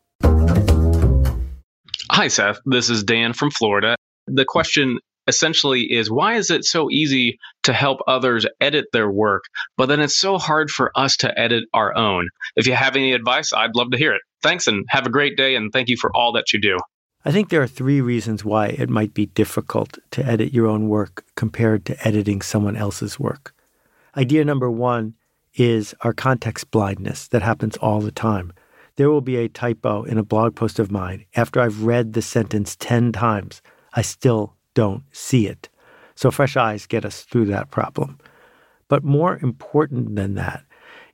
Hi, 2.12 2.28
Seth. 2.28 2.60
This 2.66 2.90
is 2.90 3.04
Dan 3.04 3.32
from 3.32 3.50
Florida. 3.50 3.96
The 4.28 4.46
question 4.46 5.00
essentially 5.28 5.82
is 5.82 6.12
why 6.12 6.36
is 6.36 6.52
it 6.52 6.66
so 6.66 6.90
easy 6.90 7.38
to 7.64 7.74
help 7.74 8.00
others 8.08 8.46
edit 8.60 8.86
their 8.94 9.10
work, 9.10 9.44
but 9.78 9.88
then 9.88 10.00
it's 10.00 10.18
so 10.18 10.38
hard 10.38 10.70
for 10.70 10.92
us 10.96 11.18
to 11.18 11.40
edit 11.40 11.66
our 11.74 11.96
own? 11.96 12.28
If 12.56 12.68
you 12.68 12.74
have 12.74 12.96
any 12.96 13.14
advice, 13.14 13.54
I'd 13.54 13.76
love 13.76 13.92
to 13.92 13.98
hear 13.98 14.14
it. 14.14 14.22
Thanks 14.42 14.68
and 14.68 14.86
have 14.90 15.06
a 15.06 15.12
great 15.12 15.38
day, 15.38 15.56
and 15.56 15.72
thank 15.72 15.90
you 15.90 15.98
for 15.98 16.16
all 16.16 16.34
that 16.34 16.54
you 16.54 16.60
do. 16.60 16.78
I 17.26 17.32
think 17.32 17.50
there 17.50 17.62
are 17.62 17.68
three 17.68 18.02
reasons 18.02 18.44
why 18.44 18.68
it 18.68 18.90
might 18.90 19.14
be 19.14 19.28
difficult 19.28 19.98
to 20.12 20.26
edit 20.26 20.54
your 20.54 20.68
own 20.68 20.90
work 20.90 21.24
compared 21.36 21.86
to 21.86 22.08
editing 22.08 22.42
someone 22.42 22.76
else's 22.76 23.18
work. 23.18 23.54
Idea 24.18 24.44
number 24.44 24.70
one 24.70 25.14
is 25.56 25.96
our 26.02 26.14
context 26.14 26.70
blindness 26.70 27.28
that 27.30 27.42
happens 27.42 27.78
all 27.78 28.02
the 28.02 28.12
time. 28.12 28.52
There 28.96 29.10
will 29.10 29.22
be 29.22 29.38
a 29.38 29.48
typo 29.48 30.04
in 30.04 30.18
a 30.18 30.24
blog 30.24 30.56
post 30.56 30.80
of 30.80 30.92
mine. 30.92 31.26
After 31.36 31.62
I've 31.62 31.84
read 31.84 32.14
the 32.14 32.22
sentence 32.22 32.76
10 32.76 33.12
times, 33.14 33.62
I 33.94 34.02
still 34.02 34.56
don't 34.74 35.04
see 35.12 35.48
it. 35.48 35.70
So 36.16 36.32
fresh 36.32 36.58
eyes 36.58 36.86
get 36.86 37.06
us 37.06 37.22
through 37.22 37.46
that 37.46 37.72
problem. 37.72 38.20
But 38.88 39.04
more 39.04 39.40
important 39.42 40.16
than 40.16 40.36
that 40.36 40.64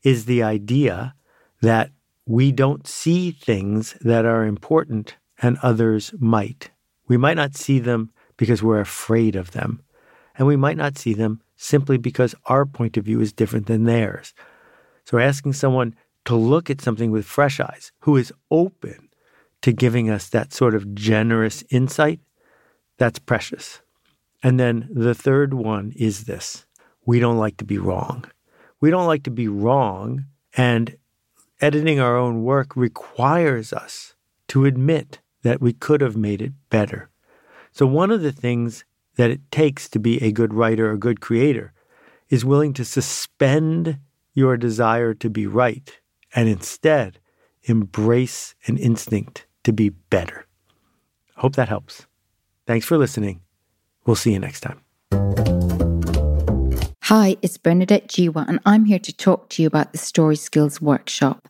is 0.04 0.26
the 0.26 0.43
idea 0.43 1.13
that 1.62 1.91
we 2.26 2.52
don't 2.52 2.86
see 2.88 3.32
things 3.32 3.95
that 4.02 4.26
are 4.26 4.45
important 4.45 5.15
and 5.41 5.58
others 5.62 6.13
might. 6.19 6.69
We 7.08 7.17
might 7.17 7.38
not 7.38 7.56
see 7.56 7.80
them 7.80 8.12
because 8.38 8.62
we're 8.62 8.80
afraid 8.80 9.36
of 9.36 9.52
them. 9.52 9.82
And 10.38 10.48
we 10.48 10.56
might 10.56 10.78
not 10.78 10.98
see 10.98 11.13
them 11.13 11.41
simply 11.56 11.98
because 11.98 12.36
our 12.45 12.65
point 12.65 12.98
of 12.98 13.06
view 13.06 13.19
is 13.19 13.34
different 13.34 13.67
than 13.67 13.84
theirs. 13.84 14.34
So 15.06 15.17
asking 15.17 15.54
someone 15.54 15.95
to 16.26 16.36
look 16.36 16.69
at 16.69 16.82
something 16.82 17.12
with 17.12 17.26
fresh 17.26 17.60
eyes, 17.60 17.91
who 18.02 18.15
is 18.15 18.32
open 18.52 19.10
to 19.62 19.74
giving 19.74 20.10
us 20.10 20.30
that 20.30 20.54
sort 20.54 20.76
of 20.76 20.93
generous 20.93 21.63
insight, 21.69 22.19
that's 22.99 23.17
precious. 23.17 23.81
And 24.43 24.59
then 24.59 24.88
the 24.91 25.15
third 25.15 25.53
one 25.53 25.93
is 25.95 26.25
this 26.25 26.65
we 27.05 27.19
don't 27.19 27.38
like 27.38 27.57
to 27.57 27.65
be 27.65 27.79
wrong. 27.79 28.25
We 28.79 28.91
don't 28.91 29.07
like 29.07 29.23
to 29.23 29.31
be 29.31 29.47
wrong, 29.47 30.25
and 30.55 30.95
editing 31.59 31.99
our 31.99 32.15
own 32.15 32.43
work 32.43 32.75
requires 32.75 33.73
us 33.73 34.13
to 34.49 34.65
admit 34.65 35.19
that 35.41 35.62
we 35.62 35.73
could 35.73 36.01
have 36.01 36.15
made 36.15 36.41
it 36.41 36.53
better. 36.69 37.09
So, 37.71 37.85
one 37.85 38.12
of 38.12 38.21
the 38.21 38.31
things 38.31 38.85
that 39.15 39.31
it 39.31 39.41
takes 39.51 39.89
to 39.89 39.99
be 39.99 40.21
a 40.23 40.31
good 40.31 40.53
writer, 40.53 40.91
a 40.91 40.97
good 40.97 41.19
creator, 41.19 41.73
is 42.29 42.45
willing 42.45 42.73
to 42.73 42.85
suspend 42.85 43.99
your 44.33 44.55
desire 44.55 45.13
to 45.15 45.29
be 45.29 45.47
right 45.47 45.99
and 46.33 46.47
instead 46.47 47.19
embrace 47.63 48.55
an 48.67 48.77
instinct 48.77 49.45
to 49.63 49.73
be 49.73 49.89
better. 49.89 50.45
Hope 51.35 51.55
that 51.55 51.69
helps. 51.69 52.05
Thanks 52.69 52.86
for 52.86 52.99
listening. 52.99 53.41
We'll 54.05 54.15
see 54.15 54.32
you 54.32 54.38
next 54.38 54.60
time. 54.62 54.82
Hi, 57.01 57.36
it's 57.41 57.58
Bernadette 57.58 58.08
Jiwa, 58.08 58.47
and 58.47 58.60
I'm 58.63 58.86
here 58.86 58.99
to 58.99 59.12
talk 59.12 59.49
to 59.49 59.63
you 59.63 59.67
about 59.67 59.91
the 59.91 59.97
Story 59.97 60.36
Skills 60.36 60.79
Workshop. 60.79 61.47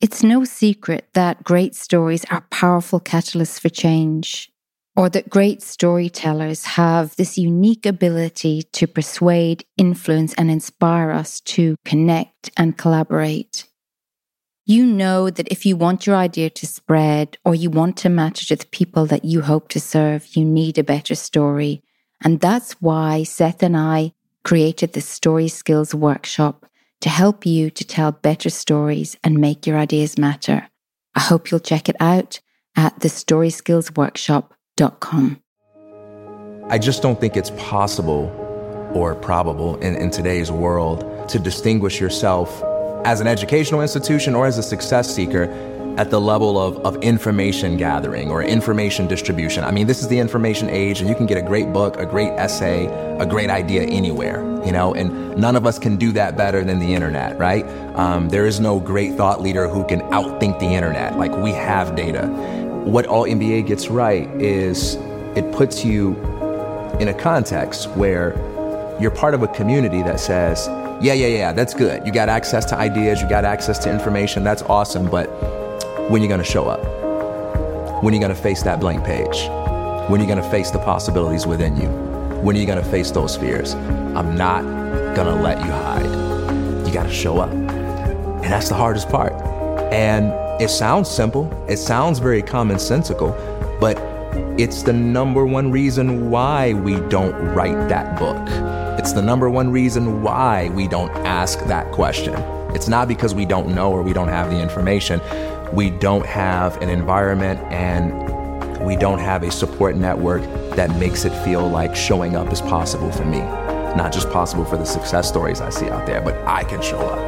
It's 0.00 0.22
no 0.22 0.44
secret 0.44 1.08
that 1.14 1.42
great 1.42 1.74
stories 1.74 2.24
are 2.30 2.46
powerful 2.52 3.00
catalysts 3.00 3.58
for 3.58 3.68
change, 3.68 4.48
or 4.94 5.08
that 5.08 5.28
great 5.28 5.60
storytellers 5.60 6.64
have 6.64 7.16
this 7.16 7.36
unique 7.36 7.84
ability 7.84 8.62
to 8.70 8.86
persuade, 8.86 9.64
influence, 9.76 10.34
and 10.34 10.52
inspire 10.52 11.10
us 11.10 11.40
to 11.40 11.74
connect 11.84 12.52
and 12.56 12.78
collaborate. 12.78 13.66
You 14.70 14.86
know 14.86 15.30
that 15.30 15.48
if 15.48 15.66
you 15.66 15.76
want 15.76 16.06
your 16.06 16.14
idea 16.14 16.48
to 16.48 16.64
spread 16.64 17.36
or 17.44 17.56
you 17.56 17.70
want 17.70 17.96
to 17.96 18.08
match 18.08 18.42
it 18.42 18.46
to 18.46 18.54
the 18.54 18.66
people 18.66 19.04
that 19.06 19.24
you 19.24 19.40
hope 19.40 19.66
to 19.70 19.80
serve, 19.80 20.36
you 20.36 20.44
need 20.44 20.78
a 20.78 20.84
better 20.84 21.16
story. 21.16 21.82
And 22.22 22.38
that's 22.38 22.74
why 22.74 23.24
Seth 23.24 23.64
and 23.64 23.76
I 23.76 24.12
created 24.44 24.92
the 24.92 25.00
Story 25.00 25.48
Skills 25.48 25.92
Workshop 25.92 26.66
to 27.00 27.08
help 27.08 27.44
you 27.44 27.68
to 27.70 27.84
tell 27.84 28.12
better 28.12 28.48
stories 28.48 29.16
and 29.24 29.38
make 29.38 29.66
your 29.66 29.76
ideas 29.76 30.16
matter. 30.16 30.68
I 31.16 31.20
hope 31.20 31.50
you'll 31.50 31.58
check 31.58 31.88
it 31.88 31.96
out 31.98 32.38
at 32.76 32.96
thestoryskillsworkshop.com. 33.00 35.42
I 36.68 36.78
just 36.78 37.02
don't 37.02 37.20
think 37.20 37.36
it's 37.36 37.50
possible 37.58 38.30
or 38.94 39.16
probable 39.16 39.74
in, 39.78 39.96
in 39.96 40.12
today's 40.12 40.52
world 40.52 41.28
to 41.30 41.40
distinguish 41.40 42.00
yourself 42.00 42.62
as 43.04 43.20
an 43.20 43.26
educational 43.26 43.82
institution 43.82 44.34
or 44.34 44.46
as 44.46 44.58
a 44.58 44.62
success 44.62 45.14
seeker 45.14 45.44
at 45.98 46.10
the 46.10 46.20
level 46.20 46.58
of, 46.58 46.78
of 46.78 46.96
information 47.02 47.76
gathering 47.76 48.30
or 48.30 48.42
information 48.42 49.06
distribution. 49.06 49.64
I 49.64 49.70
mean, 49.70 49.86
this 49.86 50.00
is 50.00 50.08
the 50.08 50.18
information 50.18 50.70
age, 50.70 51.00
and 51.00 51.08
you 51.08 51.14
can 51.14 51.26
get 51.26 51.36
a 51.36 51.42
great 51.42 51.72
book, 51.72 51.98
a 51.98 52.06
great 52.06 52.30
essay, 52.30 52.86
a 53.18 53.26
great 53.26 53.50
idea 53.50 53.82
anywhere, 53.82 54.40
you 54.64 54.72
know, 54.72 54.94
and 54.94 55.36
none 55.36 55.56
of 55.56 55.66
us 55.66 55.78
can 55.78 55.96
do 55.96 56.12
that 56.12 56.36
better 56.36 56.64
than 56.64 56.78
the 56.78 56.94
internet, 56.94 57.38
right? 57.38 57.66
Um, 57.96 58.28
there 58.28 58.46
is 58.46 58.60
no 58.60 58.80
great 58.80 59.14
thought 59.14 59.40
leader 59.42 59.68
who 59.68 59.84
can 59.84 60.00
outthink 60.12 60.58
the 60.58 60.66
internet. 60.66 61.18
Like, 61.18 61.36
we 61.36 61.50
have 61.52 61.96
data. 61.96 62.26
What 62.84 63.06
Alt 63.06 63.28
MBA 63.28 63.66
gets 63.66 63.88
right 63.88 64.28
is 64.40 64.94
it 65.36 65.52
puts 65.52 65.84
you 65.84 66.16
in 66.98 67.08
a 67.08 67.14
context 67.14 67.90
where 67.90 68.30
you're 69.00 69.10
part 69.10 69.34
of 69.34 69.42
a 69.42 69.48
community 69.48 70.02
that 70.02 70.20
says, 70.20 70.66
yeah, 71.00 71.14
yeah, 71.14 71.28
yeah, 71.28 71.52
that's 71.52 71.72
good. 71.72 72.06
You 72.06 72.12
got 72.12 72.28
access 72.28 72.64
to 72.66 72.76
ideas, 72.76 73.22
you 73.22 73.28
got 73.28 73.44
access 73.44 73.78
to 73.80 73.90
information, 73.90 74.44
that's 74.44 74.62
awesome, 74.62 75.08
but 75.08 75.26
when 76.10 76.20
are 76.20 76.24
you 76.24 76.28
gonna 76.28 76.44
show 76.44 76.66
up? 76.66 76.82
When 78.02 78.12
are 78.12 78.16
you 78.16 78.20
gonna 78.20 78.34
face 78.34 78.62
that 78.64 78.80
blank 78.80 79.04
page? 79.04 79.48
When 80.10 80.20
are 80.20 80.24
you 80.24 80.28
gonna 80.28 80.50
face 80.50 80.70
the 80.70 80.78
possibilities 80.78 81.46
within 81.46 81.76
you? 81.76 81.88
When 82.42 82.54
are 82.54 82.58
you 82.58 82.66
gonna 82.66 82.84
face 82.84 83.10
those 83.10 83.36
fears? 83.36 83.74
I'm 84.14 84.36
not 84.36 84.62
gonna 85.14 85.40
let 85.40 85.58
you 85.58 85.70
hide. 85.70 86.86
You 86.86 86.92
gotta 86.92 87.12
show 87.12 87.38
up. 87.38 87.50
And 87.50 88.44
that's 88.44 88.68
the 88.68 88.74
hardest 88.74 89.08
part. 89.08 89.32
And 89.92 90.34
it 90.60 90.68
sounds 90.68 91.08
simple, 91.08 91.50
it 91.66 91.78
sounds 91.78 92.18
very 92.18 92.42
commonsensical, 92.42 93.34
but 93.80 93.96
it's 94.60 94.82
the 94.82 94.92
number 94.92 95.46
one 95.46 95.70
reason 95.70 96.30
why 96.30 96.74
we 96.74 97.00
don't 97.08 97.34
write 97.54 97.88
that 97.88 98.18
book. 98.18 98.79
It's 98.98 99.12
the 99.12 99.22
number 99.22 99.48
one 99.48 99.70
reason 99.70 100.22
why 100.22 100.68
we 100.70 100.88
don't 100.88 101.10
ask 101.26 101.58
that 101.66 101.90
question. 101.92 102.34
It's 102.74 102.88
not 102.88 103.08
because 103.08 103.34
we 103.34 103.44
don't 103.44 103.74
know 103.74 103.90
or 103.90 104.02
we 104.02 104.12
don't 104.12 104.28
have 104.28 104.50
the 104.50 104.60
information. 104.60 105.20
We 105.72 105.90
don't 105.90 106.26
have 106.26 106.80
an 106.82 106.88
environment 106.88 107.60
and 107.72 108.30
we 108.84 108.96
don't 108.96 109.18
have 109.18 109.42
a 109.42 109.50
support 109.50 109.96
network 109.96 110.42
that 110.76 110.90
makes 110.98 111.24
it 111.24 111.32
feel 111.44 111.68
like 111.68 111.94
showing 111.94 112.36
up 112.36 112.52
is 112.52 112.60
possible 112.60 113.10
for 113.12 113.24
me. 113.24 113.40
Not 113.96 114.12
just 114.12 114.30
possible 114.30 114.64
for 114.64 114.76
the 114.76 114.86
success 114.86 115.28
stories 115.28 115.60
I 115.60 115.70
see 115.70 115.88
out 115.90 116.06
there, 116.06 116.20
but 116.20 116.36
I 116.46 116.64
can 116.64 116.80
show 116.80 116.98
up. 116.98 117.18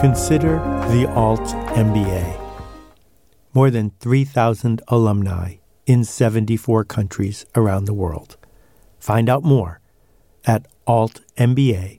Consider 0.00 0.56
the 0.90 1.10
Alt 1.14 1.40
MBA. 1.76 2.40
More 3.54 3.70
than 3.70 3.90
3,000 4.00 4.82
alumni 4.88 5.56
in 5.86 6.04
74 6.04 6.84
countries 6.84 7.46
around 7.54 7.84
the 7.84 7.94
world. 7.94 8.36
Find 9.04 9.28
out 9.28 9.44
more 9.44 9.80
at 10.46 10.66
altmba.com. 10.88 11.98